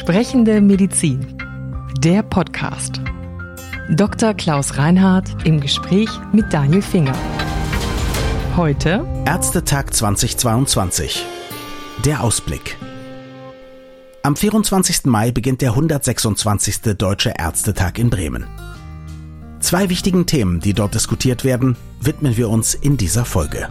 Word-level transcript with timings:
Sprechende 0.00 0.62
Medizin. 0.62 1.36
Der 1.98 2.22
Podcast. 2.22 3.02
Dr. 3.90 4.32
Klaus 4.32 4.78
Reinhardt 4.78 5.46
im 5.46 5.60
Gespräch 5.60 6.08
mit 6.32 6.50
Daniel 6.54 6.80
Finger. 6.80 7.12
Heute 8.56 9.06
Ärztetag 9.26 9.92
2022. 9.92 11.26
Der 12.06 12.24
Ausblick. 12.24 12.78
Am 14.22 14.36
24. 14.36 15.04
Mai 15.04 15.32
beginnt 15.32 15.60
der 15.60 15.72
126. 15.72 16.96
Deutsche 16.96 17.34
Ärztetag 17.36 17.98
in 17.98 18.08
Bremen. 18.08 18.46
Zwei 19.60 19.90
wichtigen 19.90 20.24
Themen, 20.24 20.60
die 20.60 20.72
dort 20.72 20.94
diskutiert 20.94 21.44
werden, 21.44 21.76
widmen 22.00 22.38
wir 22.38 22.48
uns 22.48 22.72
in 22.72 22.96
dieser 22.96 23.26
Folge. 23.26 23.68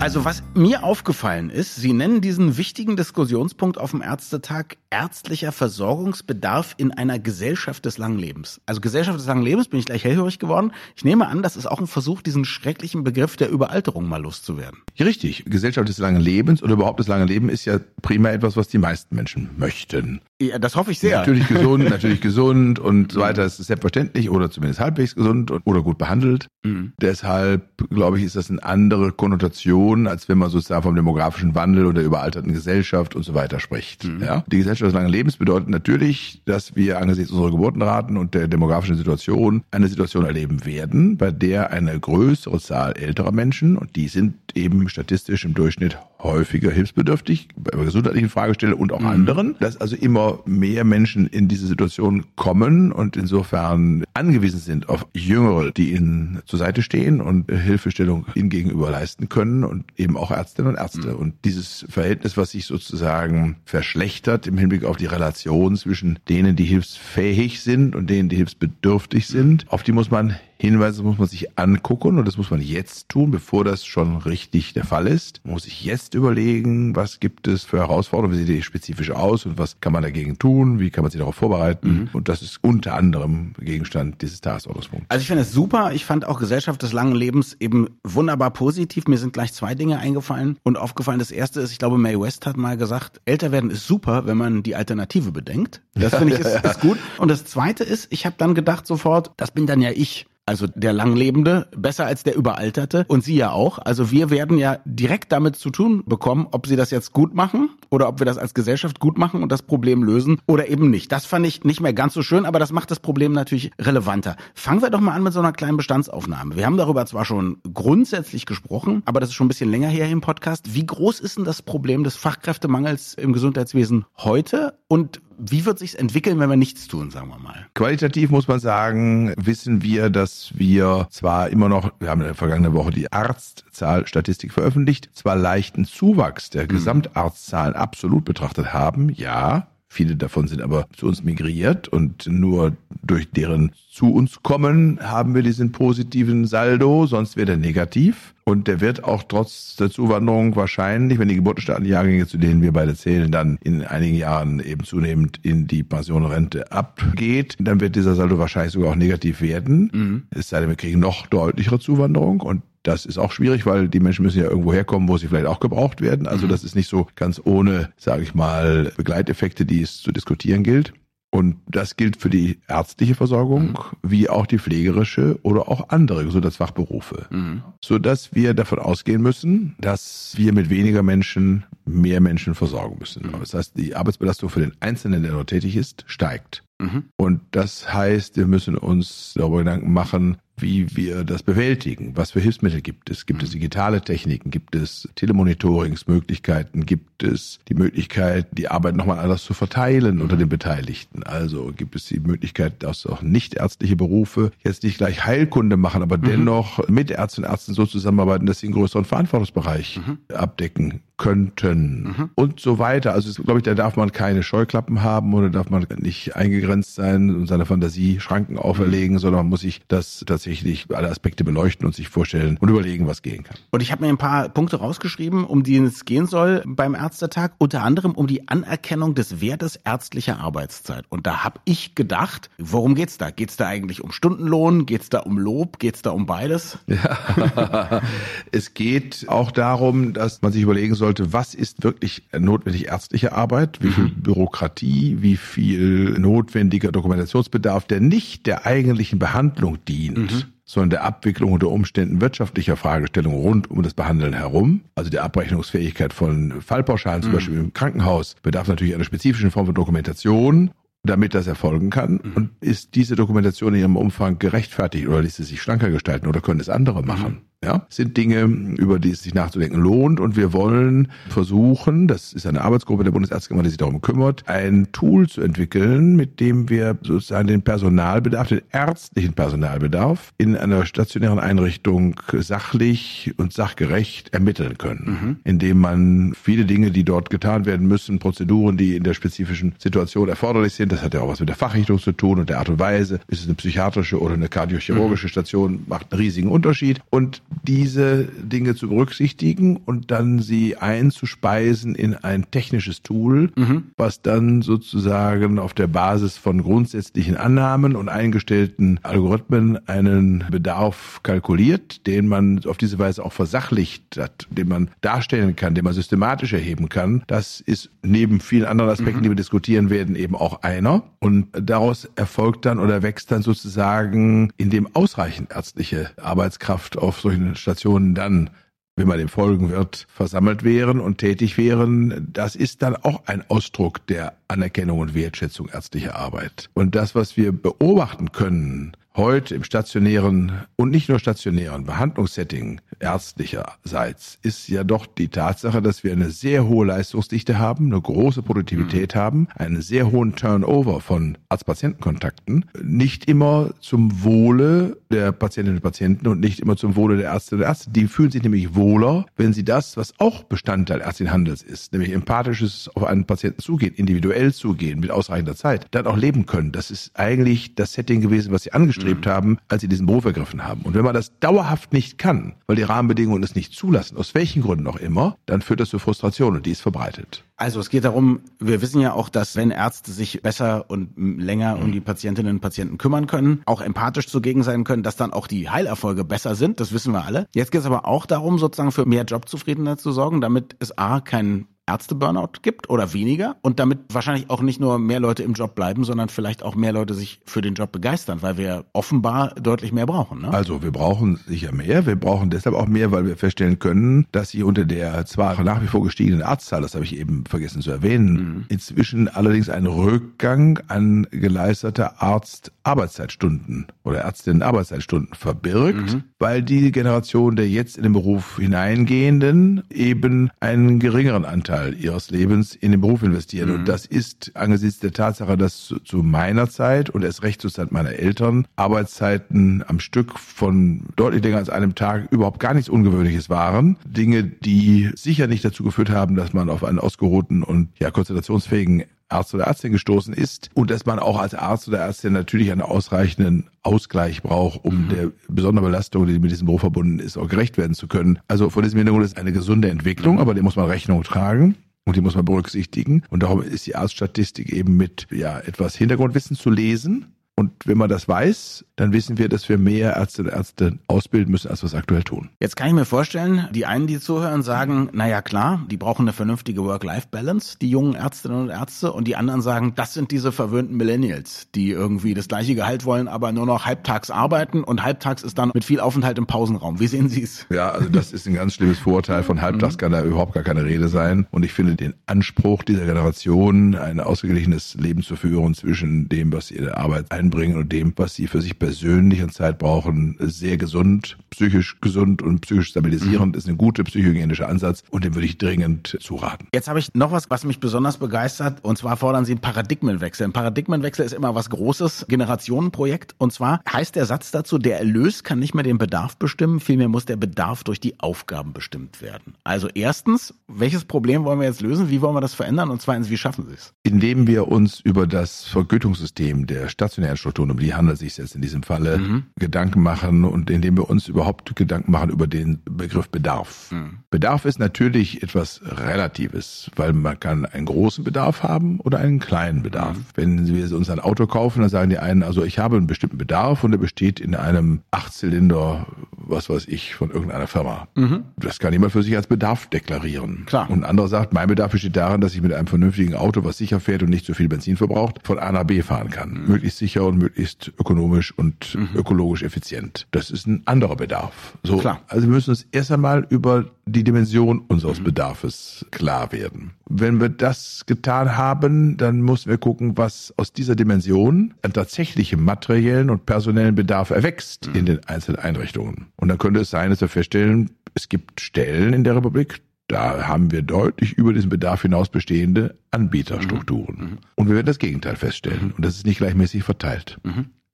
Also 0.00 0.24
was 0.24 0.44
mir 0.54 0.84
aufgefallen 0.84 1.50
ist, 1.50 1.74
Sie 1.74 1.92
nennen 1.92 2.20
diesen 2.20 2.56
wichtigen 2.56 2.96
Diskussionspunkt 2.96 3.78
auf 3.78 3.90
dem 3.90 4.00
Ärztetag 4.00 4.76
ärztlicher 4.90 5.52
Versorgungsbedarf 5.52 6.74
in 6.78 6.92
einer 6.92 7.18
Gesellschaft 7.18 7.84
des 7.84 7.98
langen 7.98 8.18
Lebens. 8.18 8.60
Also 8.66 8.80
Gesellschaft 8.80 9.18
des 9.18 9.26
langen 9.26 9.42
Lebens 9.42 9.68
bin 9.68 9.78
ich 9.78 9.86
gleich 9.86 10.04
hellhörig 10.04 10.38
geworden. 10.38 10.72
Ich 10.96 11.04
nehme 11.04 11.26
an, 11.28 11.42
das 11.42 11.56
ist 11.56 11.66
auch 11.66 11.80
ein 11.80 11.86
Versuch, 11.86 12.22
diesen 12.22 12.44
schrecklichen 12.44 13.04
Begriff 13.04 13.36
der 13.36 13.50
Überalterung 13.50 14.08
mal 14.08 14.22
loszuwerden. 14.22 14.80
Richtig. 14.98 15.44
Gesellschaft 15.46 15.88
des 15.88 15.98
langen 15.98 16.20
Lebens 16.20 16.62
oder 16.62 16.72
überhaupt 16.72 17.00
das 17.00 17.08
lange 17.08 17.26
Leben 17.26 17.48
ist 17.48 17.64
ja 17.64 17.78
prima 18.02 18.30
etwas, 18.30 18.56
was 18.56 18.68
die 18.68 18.78
meisten 18.78 19.14
Menschen 19.14 19.50
möchten. 19.56 20.20
Ja, 20.40 20.58
das 20.58 20.76
hoffe 20.76 20.92
ich 20.92 21.00
sehr. 21.00 21.18
Natürlich 21.18 21.48
gesund, 21.48 21.88
natürlich 21.88 22.20
gesund 22.20 22.78
und 22.78 23.12
so 23.12 23.20
weiter. 23.20 23.42
Das 23.42 23.58
ist 23.58 23.66
selbstverständlich 23.66 24.30
oder 24.30 24.50
zumindest 24.50 24.80
halbwegs 24.80 25.14
gesund 25.14 25.52
oder 25.64 25.82
gut 25.82 25.98
behandelt. 25.98 26.46
Mhm. 26.64 26.92
Deshalb, 27.00 27.88
glaube 27.90 28.18
ich, 28.18 28.24
ist 28.24 28.36
das 28.36 28.50
eine 28.50 28.62
andere 28.62 29.12
Konnotation, 29.12 30.06
als 30.06 30.28
wenn 30.28 30.38
man 30.38 30.50
sozusagen 30.50 30.82
vom 30.82 30.94
demografischen 30.94 31.54
Wandel 31.54 31.86
oder 31.86 32.02
überalterten 32.02 32.52
Gesellschaft 32.52 33.16
und 33.16 33.24
so 33.24 33.34
weiter 33.34 33.60
spricht. 33.60 34.04
Mhm. 34.04 34.22
Ja? 34.22 34.44
Die 34.46 34.58
Gesellschaft 34.58 34.77
des 34.86 34.94
langen 34.94 35.10
Lebens 35.10 35.36
bedeutet 35.36 35.68
natürlich, 35.68 36.42
dass 36.44 36.76
wir 36.76 36.98
angesichts 36.98 37.30
unserer 37.30 37.50
Geburtenraten 37.50 38.16
und 38.16 38.34
der 38.34 38.48
demografischen 38.48 38.96
Situation 38.96 39.62
eine 39.70 39.88
Situation 39.88 40.24
erleben 40.24 40.64
werden, 40.64 41.16
bei 41.16 41.30
der 41.30 41.70
eine 41.70 41.98
größere 41.98 42.60
Zahl 42.60 42.92
älterer 42.96 43.32
Menschen, 43.32 43.76
und 43.76 43.96
die 43.96 44.08
sind 44.08 44.34
eben 44.54 44.88
statistisch 44.88 45.44
im 45.44 45.54
Durchschnitt 45.54 45.98
häufiger 46.20 46.70
hilfsbedürftig, 46.70 47.48
bei 47.56 47.84
gesundheitlichen 47.84 48.28
Fragestellungen 48.28 48.80
und 48.80 48.92
auch 48.92 49.00
mhm. 49.00 49.06
anderen, 49.06 49.56
dass 49.60 49.80
also 49.80 49.94
immer 49.94 50.40
mehr 50.46 50.84
Menschen 50.84 51.26
in 51.28 51.48
diese 51.48 51.66
Situation 51.66 52.24
kommen 52.34 52.92
und 52.92 53.16
insofern 53.16 54.04
angewiesen 54.14 54.58
sind 54.58 54.88
auf 54.88 55.06
Jüngere, 55.14 55.70
die 55.70 55.92
ihnen 55.92 56.40
zur 56.44 56.58
Seite 56.58 56.82
stehen 56.82 57.20
und 57.20 57.50
Hilfestellung 57.50 58.26
ihnen 58.34 58.50
gegenüber 58.50 58.90
leisten 58.90 59.28
können 59.28 59.64
und 59.64 59.84
eben 59.96 60.16
auch 60.16 60.30
Ärztinnen 60.30 60.72
und 60.72 60.78
Ärzte. 60.78 61.08
Mhm. 61.12 61.16
Und 61.16 61.34
dieses 61.44 61.86
Verhältnis, 61.88 62.36
was 62.36 62.50
sich 62.50 62.66
sozusagen 62.66 63.56
verschlechtert 63.64 64.46
im 64.46 64.58
Hinblick 64.58 64.67
auf 64.84 64.96
die 64.96 65.06
Relation 65.06 65.76
zwischen 65.76 66.18
denen, 66.28 66.56
die 66.56 66.64
hilfsfähig 66.64 67.60
sind 67.60 67.96
und 67.96 68.08
denen, 68.08 68.28
die 68.28 68.36
hilfsbedürftig 68.36 69.26
sind, 69.26 69.66
auf 69.68 69.82
die 69.82 69.92
muss 69.92 70.10
man 70.10 70.36
Hinweise 70.60 71.04
muss 71.04 71.18
man 71.18 71.28
sich 71.28 71.56
angucken 71.56 72.18
und 72.18 72.26
das 72.26 72.36
muss 72.36 72.50
man 72.50 72.60
jetzt 72.60 73.08
tun, 73.08 73.30
bevor 73.30 73.64
das 73.64 73.84
schon 73.84 74.16
richtig 74.16 74.72
der 74.72 74.84
Fall 74.84 75.06
ist. 75.06 75.40
Man 75.44 75.54
muss 75.54 75.62
sich 75.62 75.84
jetzt 75.84 76.14
überlegen, 76.14 76.96
was 76.96 77.20
gibt 77.20 77.46
es 77.46 77.62
für 77.62 77.78
Herausforderungen, 77.78 78.34
wie 78.34 78.44
sieht 78.44 78.48
die 78.48 78.62
spezifisch 78.62 79.12
aus 79.12 79.46
und 79.46 79.56
was 79.56 79.80
kann 79.80 79.92
man 79.92 80.02
dagegen 80.02 80.36
tun, 80.38 80.80
wie 80.80 80.90
kann 80.90 81.04
man 81.04 81.12
sich 81.12 81.20
darauf 81.20 81.36
vorbereiten. 81.36 81.88
Mhm. 81.88 82.10
Und 82.12 82.28
das 82.28 82.42
ist 82.42 82.58
unter 82.62 82.94
anderem 82.94 83.52
Gegenstand 83.60 84.20
dieses 84.20 84.40
Tagesordnungspunkts. 84.40 85.06
Also 85.08 85.22
ich 85.22 85.28
finde 85.28 85.42
es 85.42 85.52
super. 85.52 85.92
Ich 85.92 86.04
fand 86.04 86.26
auch 86.26 86.40
Gesellschaft 86.40 86.82
des 86.82 86.92
langen 86.92 87.14
Lebens 87.14 87.56
eben 87.60 87.88
wunderbar 88.02 88.50
positiv. 88.50 89.06
Mir 89.06 89.18
sind 89.18 89.32
gleich 89.32 89.52
zwei 89.52 89.76
Dinge 89.76 89.98
eingefallen 89.98 90.58
und 90.64 90.76
aufgefallen. 90.76 91.20
Das 91.20 91.30
erste 91.30 91.60
ist, 91.60 91.70
ich 91.70 91.78
glaube, 91.78 91.98
Mae 91.98 92.20
West 92.20 92.46
hat 92.46 92.56
mal 92.56 92.76
gesagt, 92.76 93.20
älter 93.26 93.52
werden 93.52 93.70
ist 93.70 93.86
super, 93.86 94.26
wenn 94.26 94.36
man 94.36 94.64
die 94.64 94.74
Alternative 94.74 95.30
bedenkt. 95.30 95.82
Das 95.94 96.16
finde 96.16 96.34
ich 96.34 96.40
ist, 96.40 96.64
ist 96.64 96.80
gut. 96.80 96.98
Und 97.18 97.28
das 97.28 97.44
zweite 97.44 97.84
ist, 97.84 98.08
ich 98.10 98.26
habe 98.26 98.34
dann 98.38 98.54
gedacht 98.54 98.88
sofort, 98.88 99.30
das 99.36 99.52
bin 99.52 99.66
dann 99.66 99.80
ja 99.80 99.90
ich 99.90 100.26
also 100.48 100.66
der 100.66 100.94
Langlebende, 100.94 101.68
besser 101.76 102.06
als 102.06 102.22
der 102.22 102.34
Überalterte 102.34 103.04
und 103.08 103.22
Sie 103.22 103.36
ja 103.36 103.52
auch. 103.52 103.78
Also 103.78 104.10
wir 104.10 104.30
werden 104.30 104.56
ja 104.56 104.78
direkt 104.86 105.30
damit 105.30 105.56
zu 105.56 105.68
tun 105.68 106.02
bekommen, 106.06 106.48
ob 106.50 106.66
Sie 106.66 106.74
das 106.74 106.90
jetzt 106.90 107.12
gut 107.12 107.34
machen 107.34 107.70
oder 107.90 108.08
ob 108.08 108.18
wir 108.18 108.24
das 108.24 108.38
als 108.38 108.54
Gesellschaft 108.54 108.98
gut 108.98 109.18
machen 109.18 109.42
und 109.42 109.52
das 109.52 109.60
Problem 109.60 110.02
lösen 110.02 110.40
oder 110.46 110.68
eben 110.68 110.88
nicht. 110.88 111.12
Das 111.12 111.26
fand 111.26 111.46
ich 111.46 111.64
nicht 111.64 111.82
mehr 111.82 111.92
ganz 111.92 112.14
so 112.14 112.22
schön, 112.22 112.46
aber 112.46 112.58
das 112.58 112.72
macht 112.72 112.90
das 112.90 112.98
Problem 112.98 113.32
natürlich 113.32 113.70
relevanter. 113.78 114.36
Fangen 114.54 114.80
wir 114.80 114.88
doch 114.88 115.00
mal 115.00 115.12
an 115.12 115.22
mit 115.22 115.34
so 115.34 115.40
einer 115.40 115.52
kleinen 115.52 115.76
Bestandsaufnahme. 115.76 116.56
Wir 116.56 116.64
haben 116.64 116.78
darüber 116.78 117.04
zwar 117.04 117.26
schon 117.26 117.58
grundsätzlich 117.74 118.46
gesprochen, 118.46 119.02
aber 119.04 119.20
das 119.20 119.28
ist 119.28 119.34
schon 119.34 119.46
ein 119.46 119.48
bisschen 119.48 119.70
länger 119.70 119.88
her 119.88 120.08
im 120.08 120.22
Podcast. 120.22 120.74
Wie 120.74 120.86
groß 120.86 121.20
ist 121.20 121.36
denn 121.36 121.44
das 121.44 121.60
Problem 121.60 122.04
des 122.04 122.16
Fachkräftemangels 122.16 123.12
im 123.14 123.34
Gesundheitswesen 123.34 124.06
heute 124.16 124.78
und 124.88 125.20
wie 125.38 125.64
wird 125.64 125.78
sich's 125.78 125.94
entwickeln, 125.94 126.38
wenn 126.38 126.50
wir 126.50 126.56
nichts 126.56 126.88
tun, 126.88 127.10
sagen 127.10 127.28
wir 127.28 127.38
mal? 127.38 127.66
Qualitativ 127.74 128.30
muss 128.30 128.48
man 128.48 128.60
sagen, 128.60 129.32
wissen 129.36 129.82
wir, 129.82 130.10
dass 130.10 130.50
wir 130.54 131.06
zwar 131.10 131.50
immer 131.50 131.68
noch, 131.68 131.92
wir 132.00 132.10
haben 132.10 132.20
in 132.20 132.26
der 132.26 132.34
vergangenen 132.34 132.74
Woche 132.74 132.90
die 132.90 133.12
Arztzahlstatistik 133.12 134.52
veröffentlicht, 134.52 135.10
zwar 135.14 135.36
leichten 135.36 135.84
Zuwachs 135.84 136.50
der 136.50 136.64
mhm. 136.64 136.68
Gesamtarztzahlen 136.68 137.74
absolut 137.74 138.24
betrachtet 138.24 138.72
haben, 138.72 139.10
ja, 139.10 139.68
Viele 139.90 140.16
davon 140.16 140.48
sind 140.48 140.60
aber 140.60 140.86
zu 140.94 141.06
uns 141.06 141.24
migriert 141.24 141.88
und 141.88 142.26
nur 142.26 142.76
durch 143.02 143.30
deren 143.30 143.72
zu 143.90 144.12
uns 144.12 144.42
kommen 144.42 144.98
haben 145.00 145.34
wir 145.34 145.42
diesen 145.42 145.72
positiven 145.72 146.46
Saldo, 146.46 147.06
sonst 147.06 147.36
wäre 147.36 147.46
der 147.46 147.56
negativ. 147.56 148.34
Und 148.48 148.66
der 148.66 148.80
wird 148.80 149.04
auch 149.04 149.24
trotz 149.24 149.76
der 149.76 149.90
Zuwanderung 149.90 150.56
wahrscheinlich, 150.56 151.18
wenn 151.18 151.28
die 151.28 151.34
Geburtenstaatenjahrgänge, 151.34 152.26
zu 152.26 152.38
denen 152.38 152.62
wir 152.62 152.72
beide 152.72 152.94
zählen, 152.94 153.30
dann 153.30 153.58
in 153.62 153.84
einigen 153.84 154.16
Jahren 154.16 154.58
eben 154.60 154.84
zunehmend 154.84 155.38
in 155.42 155.66
die 155.66 155.82
Pension 155.82 156.24
und 156.24 156.30
Rente 156.30 156.72
abgeht, 156.72 157.56
dann 157.60 157.78
wird 157.82 157.94
dieser 157.94 158.14
Saldo 158.14 158.38
wahrscheinlich 158.38 158.72
sogar 158.72 158.92
auch 158.92 158.96
negativ 158.96 159.42
werden. 159.42 159.90
Mhm. 159.92 160.22
Es 160.30 160.48
sei 160.48 160.60
denn, 160.60 160.70
wir 160.70 160.76
kriegen 160.76 160.98
noch 160.98 161.26
deutlichere 161.26 161.78
Zuwanderung 161.78 162.40
und 162.40 162.62
das 162.84 163.04
ist 163.04 163.18
auch 163.18 163.32
schwierig, 163.32 163.66
weil 163.66 163.86
die 163.86 164.00
Menschen 164.00 164.24
müssen 164.24 164.40
ja 164.40 164.48
irgendwo 164.48 164.72
herkommen, 164.72 165.10
wo 165.10 165.18
sie 165.18 165.28
vielleicht 165.28 165.44
auch 165.44 165.60
gebraucht 165.60 166.00
werden. 166.00 166.26
Also 166.26 166.46
mhm. 166.46 166.50
das 166.50 166.64
ist 166.64 166.74
nicht 166.74 166.88
so 166.88 167.06
ganz 167.16 167.42
ohne, 167.44 167.90
sage 167.98 168.22
ich 168.22 168.34
mal, 168.34 168.92
Begleiteffekte, 168.96 169.66
die 169.66 169.82
es 169.82 169.98
zu 169.98 170.10
diskutieren 170.10 170.62
gilt. 170.62 170.94
Und 171.30 171.56
das 171.66 171.96
gilt 171.96 172.16
für 172.16 172.30
die 172.30 172.58
ärztliche 172.68 173.14
Versorgung 173.14 173.72
mhm. 173.72 173.76
wie 174.02 174.30
auch 174.30 174.46
die 174.46 174.58
pflegerische 174.58 175.38
oder 175.42 175.68
auch 175.68 175.90
andere 175.90 176.24
Gesundheitsfachberufe. 176.24 177.26
Mhm. 177.30 177.62
Sodass 177.84 178.34
wir 178.34 178.54
davon 178.54 178.78
ausgehen 178.78 179.20
müssen, 179.20 179.76
dass 179.78 180.32
wir 180.36 180.54
mit 180.54 180.70
weniger 180.70 181.02
Menschen 181.02 181.64
mehr 181.84 182.20
Menschen 182.20 182.54
versorgen 182.54 182.96
müssen. 182.98 183.26
Mhm. 183.26 183.40
Das 183.40 183.52
heißt, 183.52 183.76
die 183.76 183.94
Arbeitsbelastung 183.94 184.48
für 184.48 184.60
den 184.60 184.72
Einzelnen, 184.80 185.22
der 185.22 185.32
dort 185.32 185.50
tätig 185.50 185.76
ist, 185.76 186.04
steigt. 186.06 186.64
Mhm. 186.78 187.04
Und 187.16 187.40
das 187.50 187.92
heißt, 187.92 188.36
wir 188.36 188.46
müssen 188.46 188.76
uns 188.76 189.34
darüber 189.36 189.58
Gedanken 189.58 189.92
machen, 189.92 190.38
wie 190.60 190.96
wir 190.96 191.24
das 191.24 191.42
bewältigen. 191.42 192.16
Was 192.16 192.32
für 192.32 192.40
Hilfsmittel 192.40 192.80
gibt 192.80 193.10
es? 193.10 193.26
Gibt 193.26 193.42
es 193.42 193.50
mhm. 193.50 193.54
digitale 193.54 194.00
Techniken? 194.02 194.50
Gibt 194.50 194.74
es 194.74 195.08
Telemonitoringsmöglichkeiten? 195.14 196.86
Gibt 196.86 197.22
es 197.22 197.58
die 197.68 197.74
Möglichkeit, 197.74 198.46
die 198.52 198.68
Arbeit 198.68 198.96
nochmal 198.96 199.18
anders 199.18 199.44
zu 199.44 199.54
verteilen 199.54 200.16
mhm. 200.16 200.22
unter 200.22 200.36
den 200.36 200.48
Beteiligten? 200.48 201.22
Also 201.22 201.72
gibt 201.76 201.94
es 201.96 202.06
die 202.06 202.20
Möglichkeit, 202.20 202.82
dass 202.82 203.06
auch 203.06 203.22
nichtärztliche 203.22 203.96
Berufe 203.96 204.52
jetzt 204.62 204.82
nicht 204.82 204.98
gleich 204.98 205.24
Heilkunde 205.24 205.76
machen, 205.76 206.02
aber 206.02 206.18
mhm. 206.18 206.22
dennoch 206.22 206.86
mit 206.88 207.10
Ärzten 207.10 207.44
und 207.44 207.50
Ärzten 207.50 207.74
so 207.74 207.86
zusammenarbeiten, 207.86 208.46
dass 208.46 208.60
sie 208.60 208.66
einen 208.66 208.74
größeren 208.74 209.04
Verantwortungsbereich 209.04 210.00
mhm. 210.06 210.18
abdecken 210.34 211.00
könnten 211.18 212.14
mhm. 212.16 212.30
und 212.34 212.60
so 212.60 212.78
weiter. 212.78 213.12
Also 213.12 213.42
glaube 213.42 213.58
ich, 213.58 213.64
da 213.64 213.74
darf 213.74 213.96
man 213.96 214.12
keine 214.12 214.42
Scheuklappen 214.42 215.02
haben 215.02 215.34
oder 215.34 215.50
darf 215.50 215.68
man 215.68 215.86
nicht 215.98 216.36
eingegrenzt 216.36 216.94
sein 216.94 217.34
und 217.34 217.46
seine 217.46 217.66
Fantasie 217.66 218.20
Schranken 218.20 218.56
auferlegen, 218.56 219.16
mhm. 219.16 219.18
sondern 219.18 219.40
man 219.40 219.50
muss 219.50 219.60
sich 219.60 219.82
das 219.88 220.24
tatsächlich 220.26 220.86
alle 220.94 221.10
Aspekte 221.10 221.44
beleuchten 221.44 221.86
und 221.86 221.94
sich 221.94 222.08
vorstellen 222.08 222.56
und 222.60 222.68
überlegen, 222.68 223.06
was 223.06 223.22
gehen 223.22 223.42
kann. 223.42 223.56
Und 223.70 223.82
ich 223.82 223.92
habe 223.92 224.04
mir 224.04 224.08
ein 224.08 224.18
paar 224.18 224.48
Punkte 224.48 224.76
rausgeschrieben, 224.76 225.44
um 225.44 225.62
die 225.62 225.76
es 225.76 226.04
gehen 226.04 226.26
soll 226.26 226.62
beim 226.66 226.94
Ärztetag, 226.94 227.52
unter 227.58 227.82
anderem 227.82 228.12
um 228.12 228.26
die 228.26 228.48
Anerkennung 228.48 229.14
des 229.14 229.40
Wertes 229.40 229.76
ärztlicher 229.76 230.38
Arbeitszeit. 230.38 231.04
Und 231.08 231.26
da 231.26 231.44
habe 231.44 231.60
ich 231.64 231.94
gedacht, 231.94 232.48
worum 232.58 232.94
geht's 232.94 233.18
da? 233.18 233.30
Geht's 233.30 233.56
da 233.56 233.66
eigentlich 233.66 234.02
um 234.02 234.12
Stundenlohn? 234.12 234.86
Geht's 234.86 235.08
da 235.08 235.20
um 235.20 235.38
Lob? 235.38 235.78
Geht's 235.78 236.02
da 236.02 236.10
um 236.10 236.26
beides? 236.26 236.78
Ja. 236.86 238.02
es 238.52 238.74
geht 238.74 239.26
auch 239.28 239.50
darum, 239.50 240.12
dass 240.12 240.42
man 240.42 240.52
sich 240.52 240.62
überlegen 240.62 240.94
soll, 240.94 241.07
sollte, 241.08 241.32
was 241.32 241.54
ist 241.54 241.82
wirklich 241.82 242.22
notwendig 242.38 242.88
ärztliche 242.88 243.32
Arbeit, 243.32 243.78
wie 243.80 243.88
viel 243.88 244.04
mhm. 244.04 244.22
Bürokratie, 244.22 245.16
wie 245.20 245.36
viel 245.36 246.18
notwendiger 246.18 246.92
Dokumentationsbedarf, 246.92 247.86
der 247.86 248.00
nicht 248.00 248.46
der 248.46 248.66
eigentlichen 248.66 249.18
Behandlung 249.18 249.78
dient. 249.86 250.18
Mhm 250.18 250.42
sondern 250.70 250.90
der 250.90 251.04
Abwicklung 251.04 251.52
unter 251.52 251.70
Umständen 251.70 252.20
wirtschaftlicher 252.20 252.76
Fragestellungen 252.76 253.38
rund 253.38 253.70
um 253.70 253.82
das 253.82 253.94
Behandeln 253.94 254.34
herum. 254.34 254.82
Also 254.96 255.08
die 255.08 255.18
Abrechnungsfähigkeit 255.18 256.12
von 256.12 256.60
Fallpauschalen, 256.60 257.22
zum 257.22 257.30
mhm. 257.30 257.34
Beispiel 257.36 257.54
im 257.56 257.72
Krankenhaus, 257.72 258.36
bedarf 258.42 258.68
natürlich 258.68 258.94
einer 258.94 259.04
spezifischen 259.04 259.50
Form 259.50 259.64
von 259.64 259.74
Dokumentation 259.74 260.70
damit 261.04 261.32
das 261.34 261.46
erfolgen 261.46 261.90
kann? 261.90 262.20
Mhm. 262.22 262.32
Und 262.34 262.50
ist 262.60 262.94
diese 262.94 263.16
Dokumentation 263.16 263.72
in 263.74 263.80
ihrem 263.80 263.96
Umfang 263.96 264.38
gerechtfertigt 264.38 265.08
oder 265.08 265.22
ließ 265.22 265.36
sie 265.36 265.44
sich 265.44 265.62
schlanker 265.62 265.90
gestalten 265.90 266.26
oder 266.26 266.40
können 266.40 266.60
es 266.60 266.68
andere 266.68 267.02
machen? 267.02 267.42
Ja, 267.64 267.86
sind 267.88 268.16
Dinge, 268.16 268.42
über 268.78 269.00
die 269.00 269.10
es 269.10 269.24
sich 269.24 269.34
nachzudenken 269.34 269.80
lohnt 269.80 270.20
und 270.20 270.36
wir 270.36 270.52
wollen 270.52 271.08
versuchen, 271.28 272.06
das 272.06 272.32
ist 272.32 272.46
eine 272.46 272.60
Arbeitsgruppe 272.60 273.02
der 273.02 273.10
Bundesärztekammer, 273.10 273.64
die 273.64 273.70
sich 273.70 273.78
darum 273.78 274.00
kümmert, 274.00 274.48
ein 274.48 274.92
Tool 274.92 275.28
zu 275.28 275.40
entwickeln, 275.40 276.14
mit 276.14 276.38
dem 276.38 276.68
wir 276.68 276.96
sozusagen 277.02 277.48
den 277.48 277.62
Personalbedarf, 277.62 278.46
den 278.46 278.62
ärztlichen 278.70 279.32
Personalbedarf 279.32 280.32
in 280.38 280.56
einer 280.56 280.86
stationären 280.86 281.40
Einrichtung 281.40 282.20
sachlich 282.32 283.34
und 283.38 283.52
sachgerecht 283.52 284.32
ermitteln 284.32 284.78
können, 284.78 285.18
mhm. 285.20 285.36
indem 285.42 285.80
man 285.80 286.34
viele 286.40 286.64
Dinge, 286.64 286.92
die 286.92 287.02
dort 287.02 287.28
getan 287.28 287.66
werden 287.66 287.88
müssen, 287.88 288.20
Prozeduren, 288.20 288.76
die 288.76 288.94
in 288.94 289.02
der 289.02 289.14
spezifischen 289.14 289.74
Situation 289.78 290.28
erforderlich 290.28 290.74
sind, 290.74 290.92
das 290.92 291.02
hat 291.02 291.12
ja 291.12 291.22
auch 291.22 291.28
was 291.28 291.40
mit 291.40 291.48
der 291.48 291.56
Fachrichtung 291.56 291.98
zu 291.98 292.12
tun 292.12 292.38
und 292.38 292.50
der 292.50 292.60
Art 292.60 292.68
und 292.68 292.78
Weise, 292.78 293.18
ist 293.26 293.40
es 293.40 293.46
eine 293.46 293.56
psychiatrische 293.56 294.20
oder 294.20 294.34
eine 294.34 294.48
kardiochirurgische 294.48 295.26
mhm. 295.26 295.30
Station, 295.30 295.84
macht 295.88 296.12
einen 296.12 296.20
riesigen 296.20 296.50
Unterschied 296.50 297.00
und 297.10 297.42
diese 297.62 298.24
Dinge 298.24 298.74
zu 298.74 298.88
berücksichtigen 298.88 299.76
und 299.76 300.10
dann 300.10 300.38
sie 300.40 300.76
einzuspeisen 300.76 301.94
in 301.94 302.14
ein 302.14 302.50
technisches 302.50 303.02
Tool, 303.02 303.50
mhm. 303.56 303.90
was 303.96 304.22
dann 304.22 304.62
sozusagen 304.62 305.58
auf 305.58 305.74
der 305.74 305.86
Basis 305.86 306.36
von 306.36 306.62
grundsätzlichen 306.62 307.36
Annahmen 307.36 307.96
und 307.96 308.08
eingestellten 308.08 309.00
Algorithmen 309.02 309.86
einen 309.88 310.44
Bedarf 310.50 311.20
kalkuliert, 311.22 312.06
den 312.06 312.26
man 312.26 312.60
auf 312.66 312.78
diese 312.78 312.98
Weise 312.98 313.24
auch 313.24 313.32
versachlicht 313.32 314.16
hat, 314.18 314.46
den 314.50 314.68
man 314.68 314.90
darstellen 315.00 315.56
kann, 315.56 315.74
den 315.74 315.84
man 315.84 315.94
systematisch 315.94 316.52
erheben 316.52 316.88
kann. 316.88 317.22
Das 317.26 317.60
ist 317.60 317.90
neben 318.02 318.40
vielen 318.40 318.64
anderen 318.64 318.90
Aspekten, 318.90 319.20
mhm. 319.20 319.22
die 319.24 319.30
wir 319.30 319.36
diskutieren 319.36 319.90
werden, 319.90 320.16
eben 320.16 320.34
auch 320.34 320.62
einer. 320.62 321.02
Und 321.18 321.48
daraus 321.52 322.08
erfolgt 322.16 322.66
dann 322.66 322.78
oder 322.78 323.02
wächst 323.02 323.30
dann 323.30 323.42
sozusagen, 323.42 324.50
indem 324.56 324.88
ausreichend 324.94 325.52
ärztliche 325.52 326.10
Arbeitskraft 326.16 326.96
auf 326.96 327.20
solchen 327.20 327.37
solchen 327.38 327.56
Stationen 327.56 328.14
dann 328.14 328.50
wenn 328.98 329.06
man 329.06 329.18
dem 329.18 329.28
folgen 329.28 329.70
wird, 329.70 330.06
versammelt 330.10 330.64
wären 330.64 330.98
und 330.98 331.18
tätig 331.18 331.56
wären, 331.56 332.28
das 332.32 332.56
ist 332.56 332.82
dann 332.82 332.96
auch 332.96 333.22
ein 333.26 333.44
Ausdruck 333.48 334.04
der 334.08 334.36
Anerkennung 334.48 334.98
und 334.98 335.14
Wertschätzung 335.14 335.68
ärztlicher 335.68 336.16
Arbeit. 336.16 336.68
Und 336.74 336.96
das, 336.96 337.14
was 337.14 337.36
wir 337.36 337.52
beobachten 337.52 338.32
können, 338.32 338.92
heute 339.18 339.56
im 339.56 339.64
stationären 339.64 340.64
und 340.76 340.90
nicht 340.90 341.08
nur 341.08 341.18
stationären 341.18 341.84
Behandlungssetting 341.84 342.80
ärztlicherseits 343.00 344.38
ist 344.42 344.68
ja 344.68 344.84
doch 344.84 345.06
die 345.06 345.28
Tatsache, 345.28 345.82
dass 345.82 346.04
wir 346.04 346.12
eine 346.12 346.30
sehr 346.30 346.66
hohe 346.66 346.86
Leistungsdichte 346.86 347.58
haben, 347.58 347.86
eine 347.86 348.00
große 348.00 348.42
Produktivität 348.42 349.14
mhm. 349.14 349.18
haben, 349.18 349.48
einen 349.56 349.82
sehr 349.82 350.10
hohen 350.10 350.36
Turnover 350.36 351.00
von 351.00 351.36
Arzt-Patienten-Kontakten, 351.48 352.64
nicht 352.82 353.28
immer 353.28 353.70
zum 353.80 354.24
Wohle 354.24 354.96
der 355.10 355.32
Patientinnen 355.32 355.78
und 355.78 355.82
Patienten 355.82 356.28
und 356.28 356.40
nicht 356.40 356.60
immer 356.60 356.76
zum 356.76 356.96
Wohle 356.96 357.16
der 357.16 357.30
Ärztinnen 357.30 357.62
und 357.62 357.68
Ärzte. 357.68 357.90
Die 357.90 358.06
fühlen 358.06 358.30
sich 358.30 358.42
nämlich 358.42 358.74
wohler, 358.74 359.26
wenn 359.36 359.52
sie 359.52 359.64
das, 359.64 359.96
was 359.96 360.14
auch 360.18 360.44
Bestandteil 360.44 361.00
Ärztlichen 361.00 361.32
Handels 361.32 361.62
ist, 361.62 361.92
nämlich 361.92 362.12
empathisches 362.12 362.88
auf 362.94 363.04
einen 363.04 363.24
Patienten 363.24 363.62
zugehen, 363.62 363.94
individuell 363.94 364.52
zugehen, 364.52 365.00
mit 365.00 365.10
ausreichender 365.10 365.56
Zeit, 365.56 365.86
dann 365.90 366.06
auch 366.06 366.16
leben 366.16 366.46
können. 366.46 366.70
Das 366.72 366.90
ist 366.90 367.18
eigentlich 367.18 367.74
das 367.74 367.92
Setting 367.94 368.20
gewesen, 368.20 368.52
was 368.52 368.62
sie 368.62 368.72
angestrebt 368.72 369.06
mhm. 369.06 369.07
Haben, 369.26 369.58
als 369.68 369.82
sie 369.82 369.88
diesen 369.88 370.06
Beruf 370.06 370.24
ergriffen 370.24 370.64
haben. 370.64 370.82
Und 370.82 370.94
wenn 370.94 371.04
man 371.04 371.14
das 371.14 371.38
dauerhaft 371.38 371.92
nicht 371.92 372.18
kann, 372.18 372.54
weil 372.66 372.76
die 372.76 372.82
Rahmenbedingungen 372.82 373.42
es 373.42 373.54
nicht 373.54 373.72
zulassen, 373.72 374.16
aus 374.16 374.34
welchen 374.34 374.62
Gründen 374.62 374.86
auch 374.86 374.96
immer, 374.96 375.36
dann 375.46 375.62
führt 375.62 375.80
das 375.80 375.90
zu 375.90 375.98
Frustration 375.98 376.56
und 376.56 376.66
die 376.66 376.72
ist 376.72 376.80
verbreitet. 376.80 377.44
Also 377.56 377.80
es 377.80 377.90
geht 377.90 378.04
darum, 378.04 378.40
wir 378.60 378.82
wissen 378.82 379.00
ja 379.00 379.12
auch, 379.12 379.28
dass 379.28 379.56
wenn 379.56 379.72
Ärzte 379.72 380.12
sich 380.12 380.42
besser 380.42 380.88
und 380.88 381.10
länger 381.16 381.78
um 381.78 381.90
die 381.90 382.00
Patientinnen 382.00 382.56
und 382.56 382.60
Patienten 382.60 382.98
kümmern 382.98 383.26
können, 383.26 383.62
auch 383.66 383.80
empathisch 383.80 384.28
zugegen 384.28 384.62
sein 384.62 384.84
können, 384.84 385.02
dass 385.02 385.16
dann 385.16 385.32
auch 385.32 385.48
die 385.48 385.68
Heilerfolge 385.68 386.24
besser 386.24 386.54
sind. 386.54 386.78
Das 386.78 386.92
wissen 386.92 387.12
wir 387.12 387.24
alle. 387.24 387.48
Jetzt 387.54 387.72
geht 387.72 387.80
es 387.80 387.86
aber 387.86 388.06
auch 388.06 388.26
darum, 388.26 388.58
sozusagen 388.58 388.92
für 388.92 389.06
mehr 389.06 389.24
Jobzufriedenheit 389.24 390.00
zu 390.00 390.12
sorgen, 390.12 390.40
damit 390.40 390.76
es 390.78 390.96
A, 390.98 391.20
kein 391.20 391.66
Ärzte-Burnout 391.88 392.60
gibt 392.62 392.90
oder 392.90 393.12
weniger 393.12 393.56
und 393.62 393.80
damit 393.80 393.98
wahrscheinlich 394.12 394.50
auch 394.50 394.60
nicht 394.60 394.78
nur 394.80 394.98
mehr 394.98 395.20
Leute 395.20 395.42
im 395.42 395.54
Job 395.54 395.74
bleiben, 395.74 396.04
sondern 396.04 396.28
vielleicht 396.28 396.62
auch 396.62 396.74
mehr 396.74 396.92
Leute 396.92 397.14
sich 397.14 397.40
für 397.46 397.62
den 397.62 397.74
Job 397.74 397.92
begeistern, 397.92 398.42
weil 398.42 398.58
wir 398.58 398.84
offenbar 398.92 399.54
deutlich 399.54 399.92
mehr 399.92 400.06
brauchen. 400.06 400.42
Ne? 400.42 400.52
Also 400.52 400.82
wir 400.82 400.92
brauchen 400.92 401.40
sicher 401.46 401.72
mehr. 401.72 402.06
Wir 402.06 402.16
brauchen 402.16 402.50
deshalb 402.50 402.74
auch 402.74 402.86
mehr, 402.86 403.10
weil 403.10 403.24
wir 403.26 403.36
feststellen 403.36 403.78
können, 403.78 404.26
dass 404.32 404.50
sie 404.50 404.62
unter 404.62 404.84
der 404.84 405.24
zwar 405.26 405.62
nach 405.64 405.82
wie 405.82 405.86
vor 405.86 406.04
gestiegenen 406.04 406.42
Arztzahl, 406.42 406.82
das 406.82 406.94
habe 406.94 407.04
ich 407.04 407.16
eben 407.16 407.44
vergessen 407.46 407.80
zu 407.80 407.90
erwähnen, 407.90 408.32
mhm. 408.32 408.64
inzwischen 408.68 409.28
allerdings 409.28 409.70
ein 409.70 409.86
Rückgang 409.86 410.80
an 410.88 411.26
geleisteter 411.30 412.22
Arzt-Arbeitszeitstunden 412.22 413.86
oder 414.04 414.20
Ärztinnen-Arbeitszeitstunden 414.20 415.34
verbirgt, 415.34 416.14
mhm. 416.14 416.24
weil 416.38 416.62
die 416.62 416.92
Generation 416.92 417.56
der 417.56 417.68
jetzt 417.68 417.96
in 417.96 418.02
den 418.02 418.12
Beruf 418.12 418.58
hineingehenden 418.58 419.82
eben 419.90 420.50
einen 420.60 420.98
geringeren 420.98 421.44
Anteil 421.44 421.77
Großteil 421.78 421.94
ihres 422.02 422.30
Lebens 422.30 422.74
in 422.74 422.90
den 422.90 423.00
Beruf 423.00 423.22
investieren. 423.22 423.70
Mhm. 423.70 423.74
Und 423.76 423.88
das 423.88 424.06
ist 424.06 424.52
angesichts 424.54 425.00
der 425.00 425.12
Tatsache, 425.12 425.56
dass 425.56 425.86
zu, 425.86 425.98
zu 426.00 426.18
meiner 426.18 426.68
Zeit 426.68 427.10
und 427.10 427.24
erst 427.24 427.42
recht 427.42 427.60
zur 427.60 427.72
Zeit 427.72 427.92
meiner 427.92 428.12
Eltern 428.12 428.66
Arbeitszeiten 428.76 429.84
am 429.86 430.00
Stück 430.00 430.38
von 430.38 431.06
deutlich 431.16 431.42
länger 431.42 431.58
als 431.58 431.70
einem 431.70 431.94
Tag 431.94 432.30
überhaupt 432.30 432.60
gar 432.60 432.74
nichts 432.74 432.88
Ungewöhnliches 432.88 433.48
waren. 433.48 433.96
Dinge, 434.04 434.44
die 434.44 435.10
sicher 435.14 435.46
nicht 435.46 435.64
dazu 435.64 435.84
geführt 435.84 436.10
haben, 436.10 436.36
dass 436.36 436.52
man 436.52 436.70
auf 436.70 436.84
einen 436.84 436.98
ausgeruhten 436.98 437.62
und 437.62 437.88
ja 437.98 438.10
konzentrationsfähigen 438.10 439.04
Arzt 439.28 439.54
oder 439.54 439.64
Ärztin 439.64 439.92
gestoßen 439.92 440.32
ist 440.32 440.70
und 440.74 440.90
dass 440.90 441.06
man 441.06 441.18
auch 441.18 441.38
als 441.38 441.54
Arzt 441.54 441.88
oder 441.88 441.98
Ärztin 441.98 442.32
natürlich 442.32 442.72
einen 442.72 442.82
ausreichenden 442.82 443.68
Ausgleich 443.82 444.42
braucht, 444.42 444.84
um 444.84 445.04
mhm. 445.04 445.08
der 445.08 445.32
besonderen 445.48 445.90
Belastung, 445.90 446.26
die 446.26 446.38
mit 446.38 446.50
diesem 446.50 446.66
Beruf 446.66 446.80
verbunden 446.80 447.18
ist, 447.18 447.36
auch 447.36 447.48
gerecht 447.48 447.78
werden 447.78 447.94
zu 447.94 448.08
können. 448.08 448.38
Also 448.48 448.70
vor 448.70 448.82
diesem 448.82 448.98
Hintergrund 448.98 449.24
ist 449.24 449.36
eine 449.36 449.52
gesunde 449.52 449.90
Entwicklung, 449.90 450.36
mhm. 450.36 450.40
aber 450.40 450.54
dem 450.54 450.64
muss 450.64 450.76
man 450.76 450.86
Rechnung 450.86 451.22
tragen. 451.22 451.76
Und 452.04 452.16
die 452.16 452.22
muss 452.22 452.36
man 452.36 452.46
berücksichtigen. 452.46 453.22
Und 453.28 453.42
darum 453.42 453.60
ist 453.60 453.86
die 453.86 453.94
Arztstatistik 453.94 454.72
eben 454.72 454.96
mit 454.96 455.26
ja, 455.30 455.58
etwas 455.58 455.94
Hintergrundwissen 455.94 456.56
zu 456.56 456.70
lesen 456.70 457.26
und 457.58 457.72
wenn 457.86 457.98
man 457.98 458.08
das 458.08 458.28
weiß, 458.28 458.84
dann 458.94 459.12
wissen 459.12 459.36
wir, 459.36 459.48
dass 459.48 459.68
wir 459.68 459.78
mehr 459.78 460.14
Ärzte 460.14 460.42
und 460.42 460.48
Ärzte 460.48 460.98
ausbilden 461.08 461.50
müssen, 461.50 461.68
als 461.68 461.82
wir 461.82 461.88
es 461.88 461.94
aktuell 461.94 462.22
tun. 462.22 462.50
Jetzt 462.60 462.76
kann 462.76 462.86
ich 462.86 462.94
mir 462.94 463.04
vorstellen, 463.04 463.66
die 463.72 463.84
einen, 463.84 464.06
die 464.06 464.20
zuhören, 464.20 464.62
sagen, 464.62 465.08
naja 465.12 465.42
klar, 465.42 465.84
die 465.90 465.96
brauchen 465.96 466.22
eine 466.22 466.32
vernünftige 466.32 466.84
Work-Life-Balance, 466.84 467.78
die 467.82 467.90
jungen 467.90 468.14
Ärztinnen 468.14 468.60
und 468.60 468.68
Ärzte. 468.68 469.12
Und 469.12 469.26
die 469.26 469.34
anderen 469.34 469.60
sagen, 469.60 469.94
das 469.96 470.14
sind 470.14 470.30
diese 470.30 470.52
verwöhnten 470.52 470.96
Millennials, 470.96 471.66
die 471.74 471.90
irgendwie 471.90 472.32
das 472.32 472.46
gleiche 472.46 472.76
Gehalt 472.76 473.04
wollen, 473.04 473.26
aber 473.26 473.50
nur 473.50 473.66
noch 473.66 473.86
halbtags 473.86 474.30
arbeiten 474.30 474.84
und 474.84 475.02
halbtags 475.02 475.42
ist 475.42 475.58
dann 475.58 475.72
mit 475.74 475.84
viel 475.84 475.98
Aufenthalt 475.98 476.38
im 476.38 476.46
Pausenraum. 476.46 477.00
Wie 477.00 477.08
sehen 477.08 477.28
Sie 477.28 477.42
es? 477.42 477.66
Ja, 477.70 477.90
also 477.90 478.08
das 478.08 478.32
ist 478.32 478.46
ein 478.46 478.54
ganz 478.54 478.74
schlimmes 478.74 479.00
Vorurteil. 479.00 479.42
Von 479.42 479.62
halbtags 479.62 479.94
mhm. 479.94 479.98
kann 479.98 480.12
da 480.12 480.22
überhaupt 480.22 480.54
gar 480.54 480.62
keine 480.62 480.84
Rede 480.84 481.08
sein. 481.08 481.48
Und 481.50 481.64
ich 481.64 481.72
finde 481.72 481.96
den 481.96 482.14
Anspruch 482.26 482.84
dieser 482.84 483.04
Generation, 483.04 483.96
ein 483.96 484.20
ausgeglichenes 484.20 484.94
Leben 484.94 485.24
zu 485.24 485.34
führen 485.34 485.74
zwischen 485.74 486.28
dem, 486.28 486.52
was 486.52 486.68
der 486.68 486.96
Arbeit 486.96 487.32
ein 487.32 487.47
einbringen 487.48 487.78
und 487.78 487.92
dem, 487.92 488.12
was 488.16 488.34
sie 488.34 488.46
für 488.46 488.60
sich 488.60 488.78
persönlich 488.78 489.42
an 489.42 489.50
Zeit 489.50 489.78
brauchen, 489.78 490.36
sehr 490.38 490.76
gesund, 490.76 491.38
psychisch 491.50 492.00
gesund 492.00 492.42
und 492.42 492.60
psychisch 492.60 492.88
stabilisierend, 492.88 493.52
mhm. 493.52 493.58
ist 493.58 493.68
ein 493.68 493.78
guter 493.78 494.04
psychogienischer 494.04 494.68
Ansatz 494.68 495.02
und 495.10 495.24
dem 495.24 495.34
würde 495.34 495.46
ich 495.46 495.58
dringend 495.58 496.16
zuraten. 496.20 496.68
Jetzt 496.74 496.88
habe 496.88 496.98
ich 496.98 497.14
noch 497.14 497.32
was, 497.32 497.50
was 497.50 497.64
mich 497.64 497.80
besonders 497.80 498.18
begeistert 498.18 498.84
und 498.84 498.98
zwar 498.98 499.16
fordern 499.16 499.44
Sie 499.44 499.52
einen 499.52 499.60
Paradigmenwechsel. 499.60 500.46
Ein 500.46 500.52
Paradigmenwechsel 500.52 501.24
ist 501.24 501.32
immer 501.32 501.54
was 501.54 501.70
Großes, 501.70 502.26
Generationenprojekt 502.28 503.34
und 503.38 503.52
zwar 503.52 503.80
heißt 503.90 504.16
der 504.16 504.26
Satz 504.26 504.50
dazu, 504.50 504.78
der 504.78 504.98
Erlös 504.98 505.42
kann 505.42 505.58
nicht 505.58 505.74
mehr 505.74 505.84
den 505.84 505.98
Bedarf 505.98 506.36
bestimmen, 506.36 506.80
vielmehr 506.80 507.08
muss 507.08 507.24
der 507.24 507.36
Bedarf 507.36 507.84
durch 507.84 508.00
die 508.00 508.20
Aufgaben 508.20 508.72
bestimmt 508.72 509.22
werden. 509.22 509.54
Also 509.64 509.88
erstens, 509.94 510.54
welches 510.66 511.04
Problem 511.04 511.44
wollen 511.44 511.60
wir 511.60 511.66
jetzt 511.66 511.80
lösen? 511.80 512.10
Wie 512.10 512.20
wollen 512.20 512.34
wir 512.34 512.40
das 512.40 512.54
verändern? 512.54 512.90
Und 512.90 513.00
zweitens, 513.00 513.30
wie 513.30 513.36
schaffen 513.36 513.66
Sie 513.68 513.74
es? 513.74 513.94
Indem 514.02 514.46
wir 514.46 514.68
uns 514.68 515.00
über 515.00 515.26
das 515.26 515.64
Vergütungssystem 515.64 516.66
der 516.66 516.88
stationären 516.88 517.37
Strukturen, 517.38 517.70
um 517.70 517.78
die 517.78 517.94
handelt 517.94 518.14
es 518.14 518.20
sich 518.20 518.36
jetzt 518.36 518.54
in 518.54 518.62
diesem 518.62 518.82
Falle, 518.82 519.18
mhm. 519.18 519.44
Gedanken 519.58 520.02
machen 520.02 520.44
und 520.44 520.70
indem 520.70 520.96
wir 520.96 521.08
uns 521.08 521.28
überhaupt 521.28 521.74
Gedanken 521.76 522.12
machen 522.12 522.30
über 522.30 522.46
den 522.46 522.80
Begriff 522.84 523.28
Bedarf. 523.28 523.90
Mhm. 523.90 524.18
Bedarf 524.30 524.64
ist 524.64 524.78
natürlich 524.78 525.42
etwas 525.42 525.80
Relatives, 525.84 526.90
weil 526.96 527.12
man 527.12 527.38
kann 527.40 527.64
einen 527.64 527.86
großen 527.86 528.24
Bedarf 528.24 528.62
haben 528.62 529.00
oder 529.00 529.18
einen 529.18 529.38
kleinen 529.38 529.82
Bedarf. 529.82 530.16
Mhm. 530.16 530.24
Wenn 530.34 530.66
wir 530.66 530.96
uns 530.96 531.10
ein 531.10 531.20
Auto 531.20 531.46
kaufen, 531.46 531.80
dann 531.80 531.90
sagen 531.90 532.10
die 532.10 532.18
einen, 532.18 532.42
also 532.42 532.64
ich 532.64 532.78
habe 532.78 532.96
einen 532.96 533.06
bestimmten 533.06 533.38
Bedarf 533.38 533.84
und 533.84 533.92
der 533.92 533.98
besteht 533.98 534.40
in 534.40 534.54
einem 534.54 535.00
Achtzylinder, 535.10 536.06
was 536.48 536.68
weiß 536.70 536.86
ich, 536.88 537.14
von 537.14 537.30
irgendeiner 537.30 537.66
Firma. 537.66 538.08
Mhm. 538.14 538.44
Das 538.56 538.78
kann 538.78 538.92
jemand 538.92 539.12
für 539.12 539.22
sich 539.22 539.36
als 539.36 539.46
Bedarf 539.46 539.86
deklarieren. 539.86 540.64
Klar. 540.66 540.90
Und 540.90 541.00
ein 541.00 541.04
anderer 541.04 541.28
sagt, 541.28 541.52
mein 541.52 541.68
Bedarf 541.68 541.92
besteht 541.92 542.16
darin, 542.16 542.40
dass 542.40 542.54
ich 542.54 542.62
mit 542.62 542.72
einem 542.72 542.86
vernünftigen 542.86 543.34
Auto, 543.34 543.64
was 543.64 543.78
sicher 543.78 544.00
fährt 544.00 544.22
und 544.22 544.30
nicht 544.30 544.46
zu 544.46 544.52
so 544.52 544.56
viel 544.56 544.68
Benzin 544.68 544.96
verbraucht, 544.96 545.40
von 545.44 545.58
A 545.58 545.72
nach 545.72 545.84
B 545.84 546.02
fahren 546.02 546.30
kann. 546.30 546.50
Mhm. 546.50 546.68
Möglichst 546.68 546.98
sicher 546.98 547.24
und 547.24 547.38
möglichst 547.38 547.92
ökonomisch 547.98 548.52
und 548.56 548.94
mhm. 548.94 549.08
ökologisch 549.14 549.62
effizient. 549.62 550.26
Das 550.30 550.50
ist 550.50 550.66
ein 550.66 550.82
anderer 550.86 551.16
Bedarf. 551.16 551.76
So, 551.82 551.98
Klar. 551.98 552.20
Also 552.28 552.46
wir 552.46 552.54
müssen 552.54 552.70
uns 552.70 552.86
erst 552.92 553.12
einmal 553.12 553.46
über 553.50 553.84
die 554.12 554.24
Dimension 554.24 554.80
unseres 554.88 555.20
mhm. 555.20 555.24
Bedarfes 555.24 556.06
klar 556.10 556.52
werden. 556.52 556.92
wenn 557.08 557.40
wir 557.40 557.48
das 557.48 558.04
getan 558.06 558.56
haben, 558.56 559.16
dann 559.16 559.40
müssen 559.40 559.70
wir 559.70 559.78
gucken, 559.78 560.16
was 560.16 560.52
aus 560.56 560.72
dieser 560.72 560.94
Dimension 560.94 561.74
an 561.82 561.92
tatsächlichem 561.92 562.62
materiellen 562.62 563.30
und 563.30 563.46
personellen 563.46 563.94
Bedarf 563.94 564.30
erwächst 564.30 564.88
in 564.88 565.06
den 565.06 565.24
einzelnen 565.26 565.58
Einrichtungen. 565.58 566.26
Und 566.36 566.48
dann 566.48 566.58
könnte 566.58 566.80
es 566.80 566.90
sein, 566.90 567.10
dass 567.10 567.20
wir 567.20 567.28
feststellen, 567.28 567.90
es 568.14 568.28
gibt 568.28 568.60
Stellen 568.60 569.14
in 569.14 569.24
der 569.24 569.36
Republik, 569.36 569.80
da 570.08 570.48
haben 570.48 570.72
wir 570.72 570.82
deutlich 570.82 571.34
über 571.34 571.52
diesen 571.52 571.68
Bedarf 571.68 572.02
hinaus 572.02 572.30
bestehende 572.30 572.96
Anbieterstrukturen. 573.10 574.16
Mhm. 574.16 574.38
Und 574.54 574.68
wir 574.68 574.74
werden 574.74 574.86
das 574.86 574.98
Gegenteil 574.98 575.36
feststellen. 575.36 575.92
Und 575.94 576.04
das 576.04 576.16
ist 576.16 576.26
nicht 576.26 576.38
gleichmäßig 576.38 576.82
verteilt. 576.82 577.38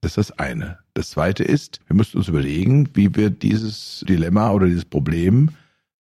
Das 0.00 0.12
ist 0.12 0.30
das 0.30 0.38
eine. 0.38 0.78
Das 0.94 1.10
zweite 1.10 1.42
ist, 1.42 1.80
wir 1.88 1.96
müssen 1.96 2.18
uns 2.18 2.28
überlegen, 2.28 2.88
wie 2.94 3.14
wir 3.16 3.30
dieses 3.30 4.04
Dilemma 4.08 4.52
oder 4.52 4.66
dieses 4.66 4.84
Problem 4.84 5.50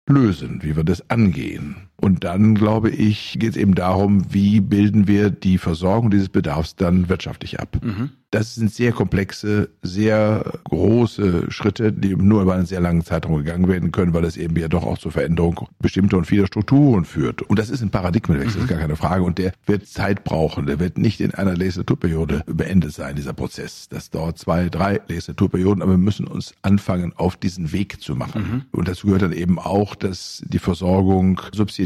lösen, 0.08 0.62
wie 0.62 0.76
wir 0.76 0.84
das 0.84 1.08
angehen. 1.10 1.88
Und 2.02 2.24
dann, 2.24 2.56
glaube 2.56 2.90
ich, 2.90 3.36
geht 3.38 3.50
es 3.50 3.56
eben 3.56 3.76
darum, 3.76 4.26
wie 4.34 4.60
bilden 4.60 5.06
wir 5.06 5.30
die 5.30 5.56
Versorgung 5.56 6.10
dieses 6.10 6.28
Bedarfs 6.28 6.74
dann 6.74 7.08
wirtschaftlich 7.08 7.60
ab. 7.60 7.78
Mhm. 7.80 8.10
Das 8.32 8.54
sind 8.54 8.72
sehr 8.72 8.92
komplexe, 8.92 9.68
sehr 9.82 10.58
große 10.64 11.50
Schritte, 11.50 11.92
die 11.92 12.16
nur 12.16 12.40
über 12.40 12.54
einen 12.54 12.64
sehr 12.64 12.80
langen 12.80 13.04
Zeitraum 13.04 13.36
gegangen 13.36 13.68
werden 13.68 13.92
können, 13.92 14.14
weil 14.14 14.22
das 14.22 14.38
eben 14.38 14.56
ja 14.56 14.68
doch 14.68 14.84
auch 14.84 14.96
zur 14.96 15.12
Veränderung 15.12 15.68
bestimmter 15.80 16.16
und 16.16 16.24
vieler 16.24 16.46
Strukturen 16.46 17.04
führt. 17.04 17.42
Und 17.42 17.58
das 17.58 17.68
ist 17.68 17.82
ein 17.82 17.90
Paradigmenwechsel, 17.90 18.56
mhm. 18.56 18.64
ist 18.64 18.70
gar 18.70 18.80
keine 18.80 18.96
Frage. 18.96 19.22
Und 19.22 19.36
der 19.36 19.52
wird 19.66 19.86
Zeit 19.86 20.24
brauchen. 20.24 20.64
Der 20.64 20.80
wird 20.80 20.96
nicht 20.96 21.20
in 21.20 21.34
einer 21.34 21.54
Legislaturperiode 21.54 22.42
beendet 22.46 22.94
sein, 22.94 23.16
dieser 23.16 23.34
Prozess. 23.34 23.90
Das 23.90 24.08
dauert 24.08 24.38
zwei, 24.38 24.70
drei 24.70 25.02
Legislaturperioden, 25.08 25.82
aber 25.82 25.92
wir 25.92 25.98
müssen 25.98 26.26
uns 26.26 26.54
anfangen, 26.62 27.12
auf 27.14 27.36
diesen 27.36 27.70
Weg 27.72 28.00
zu 28.00 28.16
machen. 28.16 28.42
Mhm. 28.42 28.62
Und 28.72 28.88
dazu 28.88 29.08
gehört 29.08 29.22
dann 29.22 29.32
eben 29.32 29.58
auch, 29.58 29.94
dass 29.94 30.42
die 30.46 30.58
Versorgung 30.58 31.38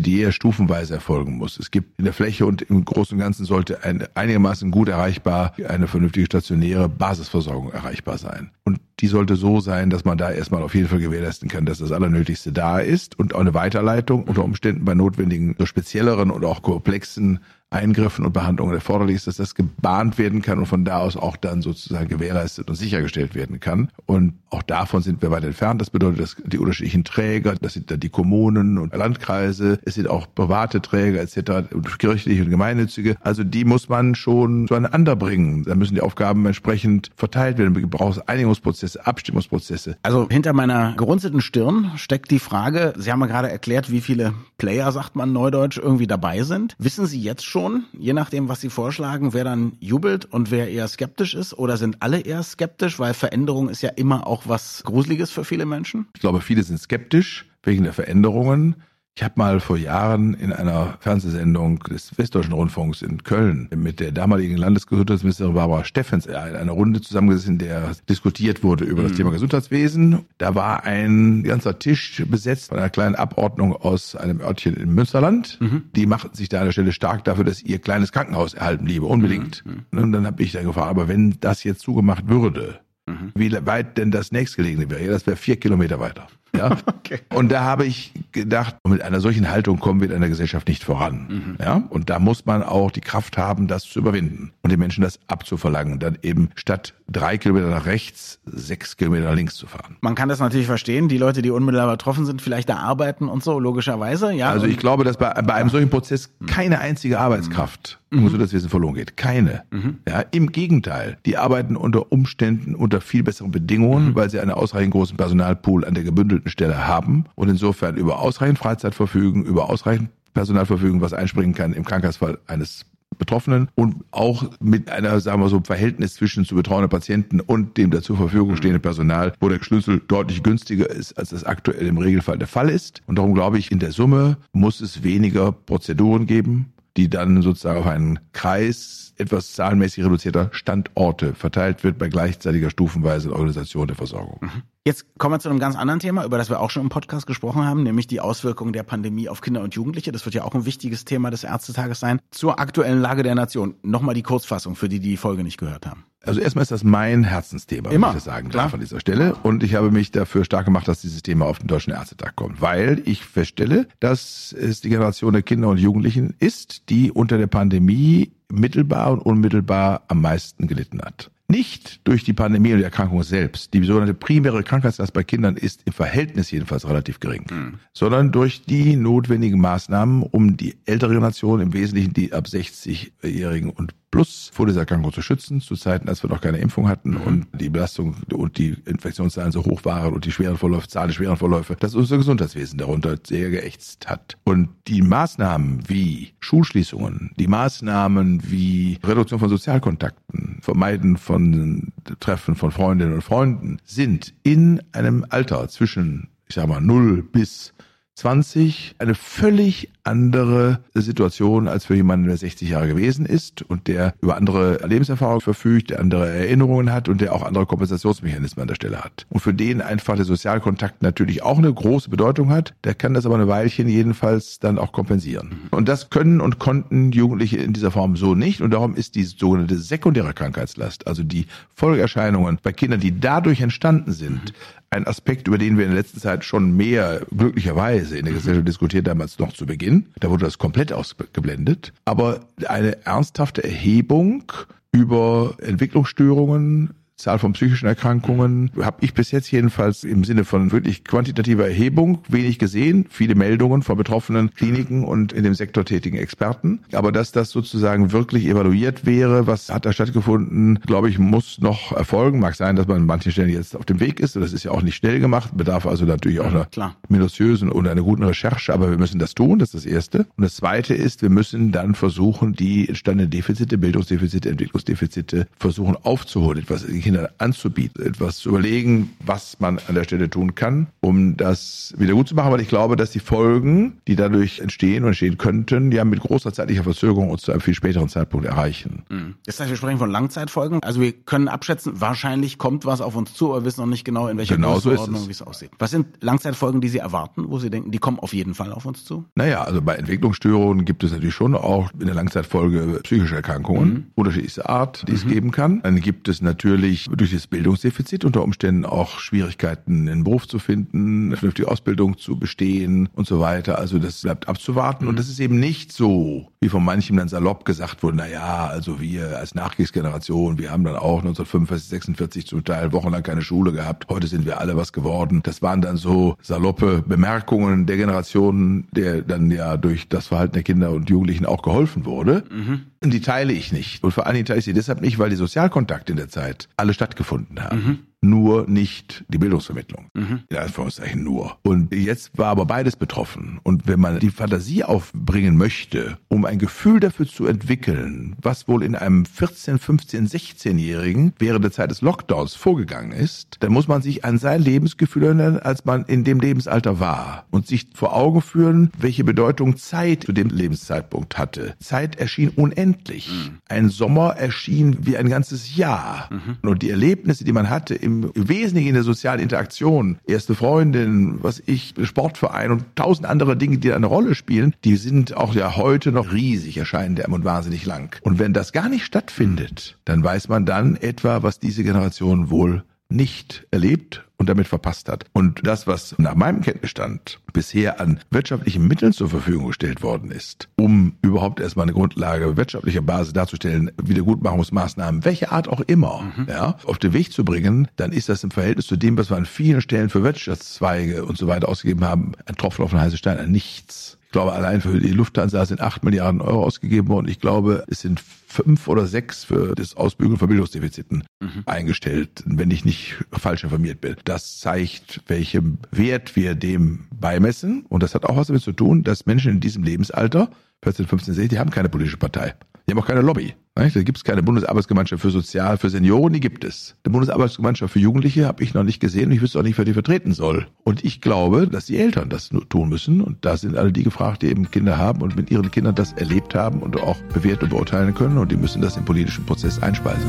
subsidiär 0.06 0.30
stufenweise 0.30 0.94
erfolgen 0.94 1.36
muss. 1.36 1.58
Es 1.58 1.72
gibt 1.72 1.98
in 1.98 2.04
der 2.04 2.14
Fläche 2.14 2.46
und 2.46 2.62
im 2.62 2.84
Großen 2.84 3.16
und 3.16 3.20
Ganzen 3.20 3.44
sollte 3.44 3.82
eine 3.82 4.08
einigermaßen 4.14 4.70
gut 4.70 4.88
erreichbar 4.88 5.52
eine 5.68 5.88
vernünftige 5.88 6.26
stationäre 6.26 6.88
Basisversorgung 6.88 7.72
erreichbar 7.72 8.16
sein. 8.16 8.52
Und 8.64 8.78
die 9.00 9.08
sollte 9.08 9.34
so 9.34 9.58
sein, 9.58 9.90
dass 9.90 10.04
man 10.04 10.16
da 10.16 10.30
erstmal 10.30 10.62
auf 10.62 10.76
jeden 10.76 10.86
Fall 10.86 11.00
gewährleisten 11.00 11.48
kann, 11.48 11.66
dass 11.66 11.78
das 11.78 11.90
Allernötigste 11.90 12.52
da 12.52 12.78
ist 12.78 13.18
und 13.18 13.34
auch 13.34 13.40
eine 13.40 13.54
Weiterleitung 13.54 14.22
unter 14.22 14.44
Umständen 14.44 14.84
bei 14.84 14.94
notwendigen, 14.94 15.56
so 15.58 15.66
spezielleren 15.66 16.30
oder 16.30 16.46
auch 16.46 16.62
komplexen 16.62 17.40
Eingriffen 17.70 18.24
und 18.24 18.32
Behandlungen 18.32 18.74
erforderlich 18.74 19.16
ist, 19.16 19.26
dass 19.26 19.36
das 19.36 19.56
gebahnt 19.56 20.18
werden 20.18 20.40
kann 20.40 20.58
und 20.58 20.66
von 20.66 20.84
da 20.84 20.98
aus 20.98 21.16
auch 21.16 21.36
dann 21.36 21.62
sozusagen 21.62 22.08
gewährleistet 22.08 22.68
und 22.68 22.76
sichergestellt 22.76 23.34
werden 23.34 23.58
kann. 23.58 23.90
Und 24.06 24.34
auch 24.50 24.62
davon 24.62 25.02
sind 25.02 25.20
wir 25.20 25.32
weit 25.32 25.42
entfernt. 25.42 25.80
Das 25.80 25.90
bedeutet, 25.90 26.20
dass 26.20 26.36
die 26.44 26.58
unterschiedlichen 26.58 27.02
Träger, 27.02 27.56
das 27.60 27.72
sind 27.72 27.90
dann 27.90 27.98
die 27.98 28.08
Kommunen 28.08 28.78
und 28.78 28.94
Landkreise, 28.94 29.80
es 29.84 29.94
sind 29.94 30.08
auch 30.08 30.26
private 30.32 30.80
Träger 30.80 31.20
etc., 31.20 31.68
kirchliche 31.98 32.44
und 32.44 32.50
gemeinnützige. 32.50 33.16
Also 33.20 33.42
die 33.42 33.64
muss 33.64 33.88
man 33.88 34.14
schon 34.14 34.68
zueinander 34.68 35.16
bringen. 35.16 35.64
Da 35.64 35.74
müssen 35.74 35.96
die 35.96 36.00
Aufgaben 36.00 36.46
entsprechend 36.46 37.10
verteilt 37.16 37.58
werden. 37.58 37.72
Man 37.72 37.90
braucht 37.90 38.28
Einigungsprozesse, 38.28 39.04
Abstimmungsprozesse. 39.04 39.96
Also 40.02 40.28
hinter 40.30 40.52
meiner 40.52 40.94
gerunzelten 40.96 41.40
Stirn 41.40 41.90
steckt 41.96 42.30
die 42.30 42.38
Frage, 42.38 42.94
Sie 42.96 43.10
haben 43.10 43.20
ja 43.20 43.26
gerade 43.26 43.50
erklärt, 43.50 43.90
wie 43.90 44.00
viele 44.00 44.34
Player, 44.56 44.92
sagt 44.92 45.16
man 45.16 45.32
neudeutsch, 45.32 45.78
irgendwie 45.78 46.06
dabei 46.06 46.42
sind. 46.44 46.76
Wissen 46.78 47.06
Sie 47.06 47.20
jetzt 47.20 47.44
schon, 47.44 47.55
schon, 47.56 47.84
je 47.98 48.12
nachdem, 48.12 48.50
was 48.50 48.60
Sie 48.60 48.68
vorschlagen, 48.68 49.32
wer 49.32 49.42
dann 49.42 49.72
jubelt 49.80 50.26
und 50.26 50.50
wer 50.50 50.68
eher 50.68 50.86
skeptisch 50.88 51.32
ist? 51.32 51.54
Oder 51.54 51.78
sind 51.78 52.02
alle 52.02 52.20
eher 52.20 52.42
skeptisch? 52.42 52.98
Weil 52.98 53.14
Veränderung 53.14 53.70
ist 53.70 53.80
ja 53.80 53.88
immer 53.88 54.26
auch 54.26 54.42
was 54.44 54.82
Gruseliges 54.84 55.30
für 55.30 55.42
viele 55.42 55.64
Menschen. 55.64 56.06
Ich 56.12 56.20
glaube, 56.20 56.42
viele 56.42 56.62
sind 56.62 56.78
skeptisch 56.78 57.46
wegen 57.62 57.84
der 57.84 57.94
Veränderungen. 57.94 58.76
Ich 59.18 59.22
habe 59.22 59.32
mal 59.36 59.60
vor 59.60 59.78
Jahren 59.78 60.34
in 60.34 60.52
einer 60.52 60.98
Fernsehsendung 61.00 61.78
des 61.84 62.18
Westdeutschen 62.18 62.52
Rundfunks 62.52 63.00
in 63.00 63.24
Köln 63.24 63.66
mit 63.74 63.98
der 63.98 64.12
damaligen 64.12 64.58
Landesgesundheitsministerin 64.58 65.54
Barbara 65.54 65.84
Steffens 65.84 66.26
in 66.26 66.34
einer 66.34 66.72
Runde 66.72 67.00
zusammengesessen, 67.00 67.54
in 67.54 67.58
der 67.58 67.92
diskutiert 68.10 68.62
wurde 68.62 68.84
über 68.84 69.02
das 69.02 69.12
mhm. 69.12 69.16
Thema 69.16 69.30
Gesundheitswesen. 69.30 70.26
Da 70.36 70.54
war 70.54 70.84
ein 70.84 71.44
ganzer 71.44 71.78
Tisch 71.78 72.22
besetzt 72.28 72.68
von 72.68 72.76
einer 72.76 72.90
kleinen 72.90 73.14
Abordnung 73.14 73.74
aus 73.74 74.16
einem 74.16 74.42
Örtchen 74.42 74.76
im 74.76 74.94
Münsterland. 74.94 75.56
Mhm. 75.62 75.84
Die 75.96 76.04
machten 76.04 76.36
sich 76.36 76.50
da 76.50 76.58
an 76.58 76.66
der 76.66 76.72
Stelle 76.72 76.92
stark 76.92 77.24
dafür, 77.24 77.44
dass 77.44 77.62
ihr 77.62 77.78
kleines 77.78 78.12
Krankenhaus 78.12 78.52
erhalten 78.52 78.84
bliebe, 78.84 79.06
unbedingt. 79.06 79.64
Mhm. 79.64 79.98
Und 79.98 80.12
dann 80.12 80.26
habe 80.26 80.42
ich 80.42 80.52
dann 80.52 80.66
gefragt, 80.66 80.90
aber 80.90 81.08
wenn 81.08 81.40
das 81.40 81.64
jetzt 81.64 81.80
zugemacht 81.80 82.28
würde, 82.28 82.80
mhm. 83.06 83.32
wie 83.34 83.50
weit 83.64 83.96
denn 83.96 84.10
das 84.10 84.30
nächstgelegene 84.30 84.90
wäre? 84.90 85.02
Ja, 85.02 85.12
das 85.12 85.26
wäre 85.26 85.38
vier 85.38 85.56
Kilometer 85.56 86.00
weiter. 86.00 86.28
Ja? 86.56 86.76
okay. 86.86 87.20
Und 87.34 87.50
da 87.50 87.62
habe 87.62 87.84
ich 87.84 88.12
gedacht, 88.32 88.76
mit 88.86 89.02
einer 89.02 89.20
solchen 89.20 89.50
Haltung 89.50 89.78
kommen 89.78 90.00
wir 90.00 90.10
in 90.10 90.20
der 90.20 90.30
Gesellschaft 90.30 90.68
nicht 90.68 90.84
voran. 90.84 91.26
Mhm. 91.28 91.56
Ja? 91.60 91.82
Und 91.88 92.10
da 92.10 92.18
muss 92.18 92.46
man 92.46 92.62
auch 92.62 92.90
die 92.90 93.00
Kraft 93.00 93.38
haben, 93.38 93.68
das 93.68 93.84
zu 93.84 93.98
überwinden 93.98 94.52
und 94.62 94.70
den 94.70 94.78
Menschen 94.78 95.02
das 95.02 95.18
abzuverlangen, 95.26 95.98
dann 95.98 96.18
eben 96.22 96.50
statt 96.54 96.94
drei 97.08 97.38
Kilometer 97.38 97.68
nach 97.68 97.86
rechts, 97.86 98.40
sechs 98.46 98.96
Kilometer 98.96 99.24
nach 99.24 99.34
links 99.34 99.54
zu 99.54 99.66
fahren. 99.66 99.96
Man 100.00 100.14
kann 100.14 100.28
das 100.28 100.40
natürlich 100.40 100.66
verstehen, 100.66 101.08
die 101.08 101.18
Leute, 101.18 101.42
die 101.42 101.50
unmittelbar 101.50 101.90
betroffen 101.92 102.26
sind, 102.26 102.42
vielleicht 102.42 102.68
da 102.68 102.78
arbeiten 102.78 103.28
und 103.28 103.42
so, 103.42 103.58
logischerweise. 103.60 104.32
Ja, 104.32 104.50
also 104.50 104.66
ich 104.66 104.78
glaube, 104.78 105.04
dass 105.04 105.16
bei, 105.16 105.30
bei 105.42 105.54
einem 105.54 105.70
solchen 105.70 105.90
Prozess 105.90 106.30
mhm. 106.40 106.46
keine 106.46 106.80
einzige 106.80 107.20
Arbeitskraft 107.20 108.00
mhm. 108.10 108.18
im 108.18 108.24
Gesundheitswesen 108.24 108.68
verloren 108.68 108.94
geht. 108.94 109.16
Keine. 109.16 109.62
Mhm. 109.70 109.98
Ja, 110.08 110.24
Im 110.32 110.50
Gegenteil, 110.50 111.18
die 111.26 111.36
arbeiten 111.36 111.76
unter 111.76 112.10
Umständen 112.10 112.74
unter 112.74 113.00
viel 113.00 113.22
besseren 113.22 113.52
Bedingungen, 113.52 114.10
mhm. 114.10 114.14
weil 114.14 114.30
sie 114.30 114.40
einen 114.40 114.50
ausreichend 114.50 114.92
großen 114.92 115.16
Personalpool 115.16 115.84
an 115.84 115.94
der 115.94 116.04
gebündelten 116.04 116.45
Stelle 116.50 116.86
haben 116.86 117.24
und 117.34 117.48
insofern 117.48 117.96
über 117.96 118.20
ausreichend 118.20 118.58
Freizeit 118.58 118.94
verfügen, 118.94 119.44
über 119.44 119.70
ausreichend 119.70 120.10
Personal 120.34 120.66
verfügen, 120.66 121.00
was 121.00 121.12
einspringen 121.12 121.54
kann 121.54 121.72
im 121.72 121.84
Krankheitsfall 121.84 122.38
eines 122.46 122.84
Betroffenen 123.18 123.68
und 123.74 124.04
auch 124.10 124.50
mit 124.60 124.90
einer, 124.90 125.20
sagen 125.20 125.40
wir 125.40 125.48
so, 125.48 125.60
Verhältnis 125.64 126.14
zwischen 126.14 126.44
zu 126.44 126.54
betreuenden 126.54 126.90
Patienten 126.90 127.40
und 127.40 127.76
dem 127.76 127.90
zur 128.02 128.16
Verfügung 128.16 128.56
stehenden 128.56 128.82
Personal, 128.82 129.32
wo 129.40 129.48
der 129.48 129.62
Schlüssel 129.62 130.02
deutlich 130.06 130.42
günstiger 130.42 130.90
ist, 130.90 131.16
als 131.18 131.30
das 131.30 131.44
aktuell 131.44 131.86
im 131.86 131.98
Regelfall 131.98 132.38
der 132.38 132.48
Fall 132.48 132.68
ist. 132.68 133.02
Und 133.06 133.16
darum 133.16 133.34
glaube 133.34 133.58
ich, 133.58 133.72
in 133.72 133.78
der 133.78 133.92
Summe 133.92 134.36
muss 134.52 134.80
es 134.80 135.02
weniger 135.02 135.52
Prozeduren 135.52 136.26
geben, 136.26 136.72
die 136.96 137.10
dann 137.10 137.42
sozusagen 137.42 137.78
auf 137.78 137.86
einen 137.86 138.18
Kreis 138.32 139.14
etwas 139.18 139.52
zahlenmäßig 139.52 140.04
reduzierter 140.04 140.50
Standorte 140.52 141.34
verteilt 141.34 141.84
wird 141.84 141.98
bei 141.98 142.08
gleichzeitiger 142.08 142.70
stufenweise 142.70 143.32
Organisation 143.32 143.86
der 143.86 143.96
Versorgung. 143.96 144.38
Mhm. 144.40 144.62
Jetzt 144.84 145.06
kommen 145.18 145.34
wir 145.34 145.40
zu 145.40 145.48
einem 145.48 145.58
ganz 145.58 145.74
anderen 145.74 146.00
Thema, 146.00 146.24
über 146.24 146.38
das 146.38 146.48
wir 146.48 146.60
auch 146.60 146.70
schon 146.70 146.82
im 146.82 146.88
Podcast 146.90 147.26
gesprochen 147.26 147.64
haben, 147.64 147.82
nämlich 147.82 148.06
die 148.06 148.20
Auswirkungen 148.20 148.72
der 148.72 148.82
Pandemie 148.82 149.28
auf 149.28 149.40
Kinder 149.40 149.62
und 149.62 149.74
Jugendliche. 149.74 150.12
Das 150.12 150.24
wird 150.24 150.34
ja 150.34 150.44
auch 150.44 150.54
ein 150.54 150.64
wichtiges 150.64 151.04
Thema 151.04 151.30
des 151.30 151.44
Ärztetages 151.44 151.98
sein. 151.98 152.20
Zur 152.30 152.60
aktuellen 152.60 153.00
Lage 153.00 153.22
der 153.22 153.34
Nation. 153.34 153.74
Nochmal 153.82 154.14
die 154.14 154.22
Kurzfassung 154.22 154.76
für 154.76 154.88
die, 154.88 155.00
die 155.00 155.10
die 155.10 155.16
Folge 155.16 155.42
nicht 155.42 155.58
gehört 155.58 155.86
haben. 155.86 156.04
Also 156.26 156.40
erstmal 156.40 156.62
ist 156.62 156.72
das 156.72 156.84
mein 156.84 157.24
Herzensthema, 157.24 157.90
Immer. 157.90 158.08
ich 158.08 158.14
das 158.14 158.24
sagen 158.24 158.50
darf 158.50 158.74
an 158.74 158.80
dieser 158.80 159.00
Stelle. 159.00 159.34
Und 159.42 159.62
ich 159.62 159.74
habe 159.74 159.90
mich 159.90 160.10
dafür 160.10 160.44
stark 160.44 160.64
gemacht, 160.64 160.88
dass 160.88 161.00
dieses 161.00 161.22
Thema 161.22 161.46
auf 161.46 161.58
den 161.58 161.68
Deutschen 161.68 161.92
Ärztetag 161.92 162.34
kommt, 162.34 162.60
weil 162.60 163.02
ich 163.04 163.24
feststelle, 163.24 163.86
dass 164.00 164.52
es 164.52 164.80
die 164.80 164.88
Generation 164.88 165.32
der 165.32 165.42
Kinder 165.42 165.68
und 165.68 165.78
Jugendlichen 165.78 166.34
ist, 166.38 166.88
die 166.88 167.12
unter 167.12 167.38
der 167.38 167.46
Pandemie 167.46 168.32
mittelbar 168.50 169.12
und 169.12 169.20
unmittelbar 169.20 170.02
am 170.08 170.20
meisten 170.20 170.66
gelitten 170.66 171.00
hat. 171.00 171.30
Nicht 171.48 172.00
durch 172.08 172.24
die 172.24 172.32
Pandemie 172.32 172.72
und 172.72 172.78
die 172.78 172.84
Erkrankung 172.84 173.22
selbst. 173.22 173.72
Die 173.72 173.84
sogenannte 173.84 174.14
primäre 174.14 174.64
Krankheitslast 174.64 175.12
bei 175.12 175.22
Kindern 175.22 175.56
ist 175.56 175.82
im 175.84 175.92
Verhältnis 175.92 176.50
jedenfalls 176.50 176.88
relativ 176.88 177.20
gering. 177.20 177.46
Mhm. 177.48 177.74
Sondern 177.92 178.32
durch 178.32 178.64
die 178.64 178.96
notwendigen 178.96 179.60
Maßnahmen, 179.60 180.24
um 180.24 180.56
die 180.56 180.76
ältere 180.86 181.12
Generation, 181.12 181.60
im 181.60 181.72
Wesentlichen 181.72 182.12
die 182.14 182.32
ab 182.32 182.46
60-Jährigen 182.46 183.70
und 183.70 183.94
plus 184.10 184.50
vor 184.52 184.66
dieser 184.66 184.80
Erkrankung 184.80 185.12
zu 185.12 185.22
schützen, 185.22 185.60
zu 185.60 185.76
Zeiten, 185.76 186.08
als 186.08 186.22
wir 186.22 186.30
noch 186.30 186.40
keine 186.40 186.58
Impfung 186.58 186.88
hatten 186.88 187.10
mhm. 187.10 187.20
und 187.22 187.46
die 187.60 187.68
Belastung 187.68 188.16
und 188.32 188.58
die 188.58 188.76
Infektionszahlen 188.86 189.52
so 189.52 189.64
hoch 189.64 189.84
waren 189.84 190.14
und 190.14 190.24
die 190.24 190.32
schweren 190.32 190.56
Verläufe, 190.56 190.88
Zahl 190.88 191.08
der 191.08 191.14
schweren 191.14 191.36
Verläufe, 191.36 191.76
dass 191.76 191.94
unser 191.94 192.16
Gesundheitswesen 192.16 192.78
darunter 192.78 193.16
sehr 193.26 193.50
geächtzt 193.50 194.08
hat. 194.08 194.36
Und 194.44 194.70
die 194.86 195.02
Maßnahmen 195.02 195.88
wie 195.88 196.32
Schulschließungen, 196.40 197.32
die 197.38 197.48
Maßnahmen 197.48 198.50
wie 198.50 198.98
Reduktion 199.04 199.40
von 199.40 199.48
Sozialkontakten, 199.48 200.58
Vermeiden 200.62 201.16
von 201.16 201.92
Treffen 202.20 202.54
von 202.54 202.70
Freundinnen 202.70 203.14
und 203.14 203.22
Freunden 203.22 203.78
sind 203.84 204.34
in 204.42 204.82
einem 204.92 205.26
Alter 205.28 205.68
zwischen, 205.68 206.28
ich 206.48 206.54
sag 206.54 206.68
mal, 206.68 206.80
0 206.80 207.22
bis 207.22 207.74
20 208.14 208.96
eine 208.98 209.14
völlig 209.14 209.90
andere 210.06 210.80
Situation 210.94 211.68
als 211.68 211.84
für 211.86 211.94
jemanden, 211.94 212.26
der 212.26 212.36
60 212.36 212.68
Jahre 212.68 212.88
gewesen 212.88 213.26
ist 213.26 213.62
und 213.62 213.88
der 213.88 214.14
über 214.20 214.36
andere 214.36 214.86
Lebenserfahrungen 214.86 215.40
verfügt, 215.40 215.90
der 215.90 216.00
andere 216.00 216.28
Erinnerungen 216.28 216.92
hat 216.92 217.08
und 217.08 217.20
der 217.20 217.34
auch 217.34 217.44
andere 217.44 217.66
Kompensationsmechanismen 217.66 218.62
an 218.62 218.68
der 218.68 218.74
Stelle 218.74 218.98
hat. 218.98 219.26
Und 219.28 219.40
für 219.40 219.54
den 219.54 219.80
einfach 219.80 220.16
der 220.16 220.24
Sozialkontakt 220.24 221.02
natürlich 221.02 221.42
auch 221.42 221.58
eine 221.58 221.72
große 221.72 222.10
Bedeutung 222.10 222.50
hat, 222.50 222.74
der 222.84 222.94
kann 222.94 223.14
das 223.14 223.26
aber 223.26 223.34
eine 223.34 223.48
Weilchen 223.48 223.88
jedenfalls 223.88 224.58
dann 224.58 224.78
auch 224.78 224.92
kompensieren. 224.92 225.68
Und 225.70 225.88
das 225.88 226.10
können 226.10 226.40
und 226.40 226.58
konnten 226.58 227.12
Jugendliche 227.12 227.56
in 227.58 227.72
dieser 227.72 227.90
Form 227.90 228.16
so 228.16 228.34
nicht 228.34 228.60
und 228.60 228.70
darum 228.70 228.94
ist 228.94 229.14
die 229.14 229.24
sogenannte 229.24 229.78
sekundäre 229.78 230.32
Krankheitslast, 230.32 231.06
also 231.06 231.22
die 231.22 231.46
Folgeerscheinungen 231.74 232.58
bei 232.62 232.72
Kindern, 232.72 233.00
die 233.00 233.18
dadurch 233.18 233.60
entstanden 233.60 234.12
sind, 234.12 234.52
ein 234.90 235.06
Aspekt, 235.06 235.48
über 235.48 235.58
den 235.58 235.76
wir 235.76 235.84
in 235.84 235.90
der 235.90 236.00
letzten 236.00 236.20
Zeit 236.20 236.44
schon 236.44 236.76
mehr 236.76 237.22
glücklicherweise 237.36 238.18
in 238.18 238.24
der 238.24 238.34
Gesellschaft 238.34 238.68
diskutiert 238.68 239.08
haben 239.08 239.20
als 239.20 239.38
noch 239.38 239.52
zu 239.52 239.66
Beginn. 239.66 239.95
Da 240.20 240.30
wurde 240.30 240.44
das 240.44 240.58
komplett 240.58 240.92
ausgeblendet. 240.92 241.92
Aber 242.04 242.40
eine 242.66 243.04
ernsthafte 243.04 243.64
Erhebung 243.64 244.52
über 244.92 245.54
Entwicklungsstörungen, 245.60 246.94
Zahl 247.16 247.38
von 247.38 247.54
psychischen 247.54 247.86
Erkrankungen 247.86 248.70
habe 248.82 248.98
ich 249.00 249.14
bis 249.14 249.30
jetzt 249.30 249.50
jedenfalls 249.50 250.04
im 250.04 250.22
Sinne 250.22 250.44
von 250.44 250.70
wirklich 250.70 251.02
quantitativer 251.02 251.66
Erhebung 251.66 252.18
wenig 252.28 252.58
gesehen. 252.58 253.06
Viele 253.08 253.34
Meldungen 253.34 253.82
von 253.82 253.96
betroffenen 253.96 254.52
Kliniken 254.54 255.02
und 255.02 255.32
in 255.32 255.42
dem 255.42 255.54
Sektor 255.54 255.86
tätigen 255.86 256.18
Experten. 256.18 256.80
Aber 256.92 257.12
dass 257.12 257.32
das 257.32 257.48
sozusagen 257.48 258.12
wirklich 258.12 258.44
evaluiert 258.46 259.06
wäre, 259.06 259.46
was 259.46 259.70
hat 259.70 259.86
da 259.86 259.94
stattgefunden, 259.94 260.78
glaube 260.84 261.08
ich, 261.08 261.18
muss 261.18 261.58
noch 261.58 261.92
erfolgen. 261.92 262.38
Mag 262.38 262.54
sein, 262.54 262.76
dass 262.76 262.86
man 262.86 262.98
an 262.98 263.06
manchen 263.06 263.32
Stellen 263.32 263.48
jetzt 263.48 263.74
auf 263.74 263.86
dem 263.86 263.98
Weg 263.98 264.20
ist. 264.20 264.36
Das 264.36 264.52
ist 264.52 264.64
ja 264.64 264.72
auch 264.72 264.82
nicht 264.82 264.96
schnell 264.96 265.18
gemacht, 265.18 265.56
bedarf 265.56 265.86
also 265.86 266.04
natürlich 266.04 266.40
auch 266.40 266.46
einer 266.46 266.66
Klar. 266.66 266.96
minutiösen 267.08 267.70
und 267.70 267.88
einer 267.88 268.02
guten 268.02 268.24
Recherche. 268.24 268.74
Aber 268.74 268.90
wir 268.90 268.98
müssen 268.98 269.18
das 269.18 269.34
tun, 269.34 269.58
das 269.58 269.72
ist 269.72 269.86
das 269.86 269.90
Erste. 269.90 270.26
Und 270.36 270.44
das 270.44 270.56
Zweite 270.56 270.92
ist, 270.92 271.22
wir 271.22 271.30
müssen 271.30 271.72
dann 271.72 271.94
versuchen, 271.94 272.52
die 272.52 272.88
entstandenen 272.88 273.30
Defizite, 273.30 273.78
Bildungsdefizite, 273.78 274.50
Entwicklungsdefizite 274.50 275.46
versuchen 275.58 275.96
aufzuholen. 276.02 276.58
Etwas 276.58 276.84
Kindern 277.06 277.28
anzubieten, 277.38 278.04
etwas 278.04 278.38
zu 278.38 278.48
überlegen, 278.48 279.10
was 279.24 279.60
man 279.60 279.78
an 279.86 279.94
der 279.94 280.02
Stelle 280.02 280.28
tun 280.28 280.56
kann, 280.56 280.88
um 281.00 281.36
das 281.36 281.94
wieder 281.96 282.14
gut 282.14 282.26
zu 282.26 282.34
machen. 282.34 282.50
Weil 282.50 282.60
ich 282.60 282.68
glaube, 282.68 282.96
dass 282.96 283.12
die 283.12 283.20
Folgen, 283.20 283.98
die 284.08 284.16
dadurch 284.16 284.58
entstehen 284.58 285.04
und 285.04 285.10
entstehen 285.10 285.38
könnten, 285.38 285.92
ja 285.92 286.04
mit 286.04 286.18
großer 286.18 286.52
zeitlicher 286.52 286.82
Verzögerung 286.82 287.30
uns 287.30 287.42
zu 287.42 287.52
einem 287.52 287.60
viel 287.60 287.74
späteren 287.74 288.08
Zeitpunkt 288.08 288.44
erreichen. 288.44 289.04
Mhm. 289.08 289.36
Das 289.46 289.60
heißt, 289.60 289.70
wir 289.70 289.76
sprechen 289.76 289.98
von 289.98 290.10
Langzeitfolgen. 290.10 290.82
Also 290.82 291.00
wir 291.00 291.12
können 291.12 291.46
abschätzen, 291.46 292.00
wahrscheinlich 292.00 292.58
kommt 292.58 292.84
was 292.86 293.00
auf 293.00 293.14
uns 293.14 293.34
zu, 293.34 293.54
aber 293.54 293.64
wissen 293.64 293.82
noch 293.82 293.86
nicht 293.86 294.04
genau, 294.04 294.26
in 294.26 294.36
welcher 294.36 294.56
genau 294.56 294.72
Größenordnung, 294.72 295.20
so 295.20 295.28
wie 295.28 295.32
es 295.32 295.42
aussieht. 295.42 295.70
Was 295.78 295.92
sind 295.92 296.08
Langzeitfolgen, 296.20 296.80
die 296.80 296.88
Sie 296.88 296.98
erwarten, 296.98 297.44
wo 297.46 297.60
Sie 297.60 297.70
denken, 297.70 297.92
die 297.92 297.98
kommen 297.98 298.18
auf 298.18 298.34
jeden 298.34 298.54
Fall 298.54 298.72
auf 298.72 298.84
uns 298.84 299.04
zu? 299.04 299.24
Naja, 299.36 299.62
also 299.62 299.80
bei 299.80 299.94
Entwicklungsstörungen 299.94 300.84
gibt 300.84 301.04
es 301.04 301.12
natürlich 301.12 301.36
schon 301.36 301.54
auch 301.54 301.92
in 301.92 302.06
der 302.06 302.16
Langzeitfolge 302.16 302.98
psychische 303.04 303.36
Erkrankungen, 303.36 303.92
mhm. 303.92 304.06
unterschiedlichster 304.16 304.68
Art, 304.68 305.04
die 305.06 305.12
mhm. 305.12 305.18
es 305.18 305.26
geben 305.26 305.50
kann. 305.52 305.82
Dann 305.82 306.00
gibt 306.00 306.26
es 306.26 306.42
natürlich 306.42 306.95
natürlich 307.04 307.18
durch 307.18 307.32
das 307.32 307.46
Bildungsdefizit 307.46 308.24
unter 308.24 308.42
Umständen 308.42 308.84
auch 308.84 309.18
Schwierigkeiten, 309.18 310.08
einen 310.08 310.24
Beruf 310.24 310.48
zu 310.48 310.58
finden, 310.58 311.26
eine 311.26 311.36
vernünftige 311.36 311.68
Ausbildung 311.68 312.18
zu 312.18 312.38
bestehen 312.38 313.08
und 313.14 313.26
so 313.26 313.40
weiter. 313.40 313.78
Also 313.78 313.98
das 313.98 314.22
bleibt 314.22 314.48
abzuwarten. 314.48 315.06
Und 315.08 315.18
das 315.18 315.28
ist 315.28 315.40
eben 315.40 315.58
nicht 315.58 315.92
so, 315.92 316.48
wie 316.60 316.68
von 316.68 316.84
manchem 316.84 317.16
dann 317.16 317.28
salopp 317.28 317.64
gesagt 317.64 318.02
wurde, 318.02 318.16
na 318.18 318.28
ja, 318.28 318.66
also 318.66 319.00
wir 319.00 319.38
als 319.38 319.54
Nachkriegsgeneration, 319.54 320.58
wir 320.58 320.70
haben 320.70 320.84
dann 320.84 320.96
auch 320.96 321.18
1945, 321.18 321.88
46 321.88 322.46
zum 322.46 322.64
Teil 322.64 322.92
wochenlang 322.92 323.22
keine 323.22 323.42
Schule 323.42 323.72
gehabt. 323.72 324.06
Heute 324.08 324.26
sind 324.26 324.46
wir 324.46 324.60
alle 324.60 324.76
was 324.76 324.92
geworden. 324.92 325.40
Das 325.42 325.62
waren 325.62 325.80
dann 325.80 325.96
so 325.96 326.36
saloppe 326.42 327.02
Bemerkungen 327.06 327.86
der 327.86 327.96
Generationen, 327.96 328.88
der 328.92 329.22
dann 329.22 329.50
ja 329.50 329.76
durch 329.76 330.08
das 330.08 330.28
Verhalten 330.28 330.54
der 330.54 330.62
Kinder 330.62 330.90
und 330.90 331.10
Jugendlichen 331.10 331.46
auch 331.46 331.62
geholfen 331.62 332.04
wurde. 332.04 332.44
Mhm. 332.50 332.82
Die 333.04 333.20
teile 333.20 333.52
ich 333.52 333.72
nicht. 333.72 334.02
Und 334.02 334.12
vor 334.12 334.26
allen 334.26 334.34
Dingen 334.34 334.46
teile 334.46 334.58
ich 334.58 334.64
sie 334.64 334.72
deshalb 334.72 335.00
nicht, 335.00 335.18
weil 335.18 335.30
die 335.30 335.36
Sozialkontakte 335.36 336.12
in 336.12 336.16
der 336.16 336.28
Zeit 336.28 336.68
alle 336.76 336.85
stattgefunden 336.94 337.62
haben. 337.62 337.78
Mhm 337.78 337.98
nur 338.28 338.68
nicht 338.68 339.24
die 339.28 339.38
Bildungsvermittlung. 339.38 340.06
Mhm. 340.14 340.40
In 340.48 340.56
Anführungszeichen 340.56 341.22
nur. 341.22 341.56
Und 341.62 341.94
jetzt 341.94 342.36
war 342.36 342.48
aber 342.48 342.66
beides 342.66 342.96
betroffen. 342.96 343.60
Und 343.62 343.86
wenn 343.86 344.00
man 344.00 344.18
die 344.18 344.30
Fantasie 344.30 344.84
aufbringen 344.84 345.56
möchte, 345.56 346.18
um 346.28 346.44
ein 346.44 346.58
Gefühl 346.58 347.00
dafür 347.00 347.26
zu 347.26 347.46
entwickeln, 347.46 348.36
was 348.40 348.68
wohl 348.68 348.82
in 348.82 348.94
einem 348.94 349.24
14, 349.24 349.78
15, 349.78 350.28
16-Jährigen 350.28 351.32
während 351.38 351.64
der 351.64 351.72
Zeit 351.72 351.90
des 351.90 352.02
Lockdowns 352.02 352.54
vorgegangen 352.54 353.12
ist, 353.12 353.56
dann 353.60 353.72
muss 353.72 353.88
man 353.88 354.02
sich 354.02 354.24
an 354.24 354.38
sein 354.38 354.62
Lebensgefühl 354.62 355.24
erinnern, 355.24 355.58
als 355.58 355.84
man 355.84 356.04
in 356.04 356.24
dem 356.24 356.40
Lebensalter 356.40 357.00
war 357.00 357.46
und 357.50 357.66
sich 357.66 357.88
vor 357.94 358.14
Augen 358.14 358.42
führen, 358.42 358.90
welche 358.98 359.24
Bedeutung 359.24 359.76
Zeit 359.76 360.24
zu 360.24 360.32
dem 360.32 360.48
Lebenszeitpunkt 360.48 361.38
hatte. 361.38 361.74
Zeit 361.80 362.16
erschien 362.16 362.50
unendlich. 362.50 363.28
Mhm. 363.28 363.58
Ein 363.68 363.88
Sommer 363.88 364.36
erschien 364.36 364.98
wie 365.06 365.16
ein 365.16 365.28
ganzes 365.28 365.76
Jahr. 365.76 366.28
Mhm. 366.30 366.68
Und 366.68 366.82
die 366.82 366.90
Erlebnisse, 366.90 367.44
die 367.44 367.52
man 367.52 367.70
hatte 367.70 367.94
im 367.94 368.15
im 368.22 368.48
Wesentlichen 368.48 368.88
in 368.88 368.94
der 368.94 369.02
sozialen 369.02 369.40
Interaktion, 369.40 370.18
erste 370.26 370.54
Freundin, 370.54 371.38
was 371.42 371.62
ich, 371.66 371.94
Sportverein 372.02 372.70
und 372.70 372.84
tausend 372.96 373.26
andere 373.26 373.56
Dinge, 373.56 373.78
die 373.78 373.92
eine 373.92 374.06
Rolle 374.06 374.34
spielen, 374.34 374.74
die 374.84 374.96
sind 374.96 375.36
auch 375.36 375.54
ja 375.54 375.76
heute 375.76 376.12
noch 376.12 376.32
riesig, 376.32 376.78
erscheinen 376.78 377.16
der 377.16 377.26
und 377.28 377.44
wahnsinnig 377.44 377.84
lang. 377.86 378.16
Und 378.22 378.38
wenn 378.38 378.52
das 378.52 378.72
gar 378.72 378.88
nicht 378.88 379.04
stattfindet, 379.04 379.98
dann 380.04 380.22
weiß 380.22 380.48
man 380.48 380.66
dann 380.66 380.96
etwa, 380.96 381.42
was 381.42 381.58
diese 381.58 381.84
Generation 381.84 382.50
wohl 382.50 382.84
nicht 383.08 383.66
erlebt 383.70 384.25
und 384.38 384.48
damit 384.48 384.68
verpasst 384.68 385.08
hat. 385.08 385.24
Und 385.32 385.66
das, 385.66 385.86
was 385.86 386.14
nach 386.18 386.34
meinem 386.34 386.60
Kenntnisstand 386.60 387.40
bisher 387.52 388.00
an 388.00 388.20
wirtschaftlichen 388.30 388.86
Mitteln 388.86 389.12
zur 389.12 389.30
Verfügung 389.30 389.68
gestellt 389.68 390.02
worden 390.02 390.30
ist, 390.30 390.68
um 390.76 391.16
überhaupt 391.22 391.60
erstmal 391.60 391.84
eine 391.84 391.94
Grundlage 391.94 392.56
wirtschaftlicher 392.56 393.00
Basis 393.00 393.32
darzustellen, 393.32 393.90
Wiedergutmachungsmaßnahmen, 394.02 395.24
welche 395.24 395.52
Art 395.52 395.68
auch 395.68 395.80
immer, 395.80 396.32
mhm. 396.36 396.46
ja, 396.48 396.76
auf 396.84 396.98
den 396.98 397.12
Weg 397.12 397.32
zu 397.32 397.44
bringen, 397.44 397.88
dann 397.96 398.12
ist 398.12 398.28
das 398.28 398.44
im 398.44 398.50
Verhältnis 398.50 398.86
zu 398.86 398.96
dem, 398.96 399.16
was 399.16 399.30
wir 399.30 399.36
an 399.36 399.46
vielen 399.46 399.80
Stellen 399.80 400.10
für 400.10 400.22
Wirtschaftszweige 400.22 401.24
und 401.24 401.38
so 401.38 401.46
weiter 401.46 401.68
ausgegeben 401.68 402.04
haben, 402.04 402.32
ein 402.44 402.56
Tropfen 402.56 402.84
auf 402.84 402.90
den 402.90 403.00
heißen 403.00 403.18
Stein, 403.18 403.38
ein 403.38 403.50
Nichts. 403.50 404.15
Ich 404.36 404.38
glaube, 404.38 404.52
allein 404.52 404.82
für 404.82 405.00
die 405.00 405.12
Lufthansa 405.12 405.64
sind 405.64 405.80
acht 405.80 406.04
Milliarden 406.04 406.42
Euro 406.42 406.62
ausgegeben 406.62 407.08
worden. 407.08 407.26
Ich 407.26 407.40
glaube, 407.40 407.84
es 407.88 408.00
sind 408.00 408.20
fünf 408.20 408.86
oder 408.86 409.06
sechs 409.06 409.44
für 409.44 409.74
das 409.74 409.96
Ausbügeln 409.96 410.36
von 410.36 410.48
Bildungsdefiziten 410.48 411.24
mhm. 411.40 411.62
eingestellt, 411.64 412.42
wenn 412.44 412.70
ich 412.70 412.84
nicht 412.84 413.14
falsch 413.32 413.64
informiert 413.64 414.02
bin. 414.02 414.16
Das 414.24 414.58
zeigt, 414.58 415.22
welchem 415.26 415.78
Wert 415.90 416.36
wir 416.36 416.54
dem 416.54 417.06
beimessen. 417.18 417.86
Und 417.88 418.02
das 418.02 418.14
hat 418.14 418.26
auch 418.26 418.36
was 418.36 418.48
damit 418.48 418.60
zu 418.60 418.72
tun, 418.72 419.04
dass 419.04 419.24
Menschen 419.24 419.52
in 419.52 419.60
diesem 419.60 419.82
Lebensalter, 419.82 420.50
14, 420.82 421.06
15, 421.06 421.32
16, 421.32 421.48
die 421.48 421.58
haben 421.58 421.70
keine 421.70 421.88
politische 421.88 422.18
Partei. 422.18 422.54
Die 422.86 422.92
haben 422.92 423.00
auch 423.00 423.06
keine 423.06 423.20
Lobby. 423.20 423.54
Da 423.74 423.88
gibt 423.88 424.16
es 424.16 424.24
keine 424.24 424.42
Bundesarbeitsgemeinschaft 424.42 425.20
für 425.20 425.30
Sozial, 425.30 425.76
für 425.76 425.90
Senioren, 425.90 426.32
die 426.32 426.40
gibt 426.40 426.64
es. 426.64 426.94
Die 427.04 427.10
Bundesarbeitsgemeinschaft 427.10 427.92
für 427.92 427.98
Jugendliche 427.98 428.46
habe 428.46 428.62
ich 428.62 428.74
noch 428.74 428.84
nicht 428.84 429.00
gesehen 429.00 429.26
und 429.26 429.32
ich 429.32 429.42
wüsste 429.42 429.58
auch 429.58 429.64
nicht, 429.64 429.76
wer 429.76 429.84
die 429.84 429.92
vertreten 429.92 430.32
soll. 430.32 430.68
Und 430.84 431.04
ich 431.04 431.20
glaube, 431.20 431.66
dass 431.66 431.86
die 431.86 431.98
Eltern 431.98 432.30
das 432.30 432.50
tun 432.68 432.88
müssen 432.88 433.20
und 433.20 433.44
da 433.44 433.56
sind 433.56 433.76
alle 433.76 433.92
die 433.92 434.04
gefragt, 434.04 434.42
die 434.42 434.46
eben 434.46 434.70
Kinder 434.70 434.96
haben 434.96 435.20
und 435.20 435.36
mit 435.36 435.50
ihren 435.50 435.70
Kindern 435.70 435.94
das 435.94 436.12
erlebt 436.12 436.54
haben 436.54 436.80
und 436.80 436.98
auch 436.98 437.16
bewerten 437.34 437.64
und 437.64 437.70
beurteilen 437.70 438.14
können 438.14 438.38
und 438.38 438.50
die 438.52 438.56
müssen 438.56 438.80
das 438.80 438.96
im 438.96 439.04
politischen 439.04 439.44
Prozess 439.44 439.82
einspeisen. 439.82 440.24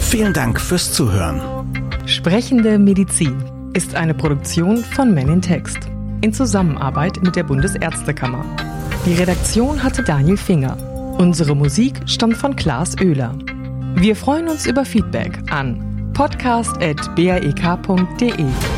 Vielen 0.00 0.32
Dank 0.32 0.60
fürs 0.60 0.92
Zuhören. 0.92 1.40
Sprechende 2.06 2.78
Medizin 2.78 3.36
ist 3.74 3.96
eine 3.96 4.14
Produktion 4.14 4.78
von 4.78 5.12
Men 5.12 5.28
in 5.28 5.42
Text 5.42 5.90
in 6.22 6.32
Zusammenarbeit 6.32 7.22
mit 7.22 7.36
der 7.36 7.44
Bundesärztekammer. 7.44 8.44
Die 9.04 9.14
Redaktion 9.14 9.82
hatte 9.82 10.02
Daniel 10.02 10.36
Finger. 10.36 10.95
Unsere 11.18 11.56
Musik 11.56 12.02
stammt 12.06 12.36
von 12.36 12.54
Klaas 12.56 12.94
Oehler. 13.00 13.34
Wir 13.94 14.14
freuen 14.14 14.48
uns 14.48 14.66
über 14.66 14.84
Feedback 14.84 15.38
an 15.50 16.12
podcast.brek.de. 16.12 18.75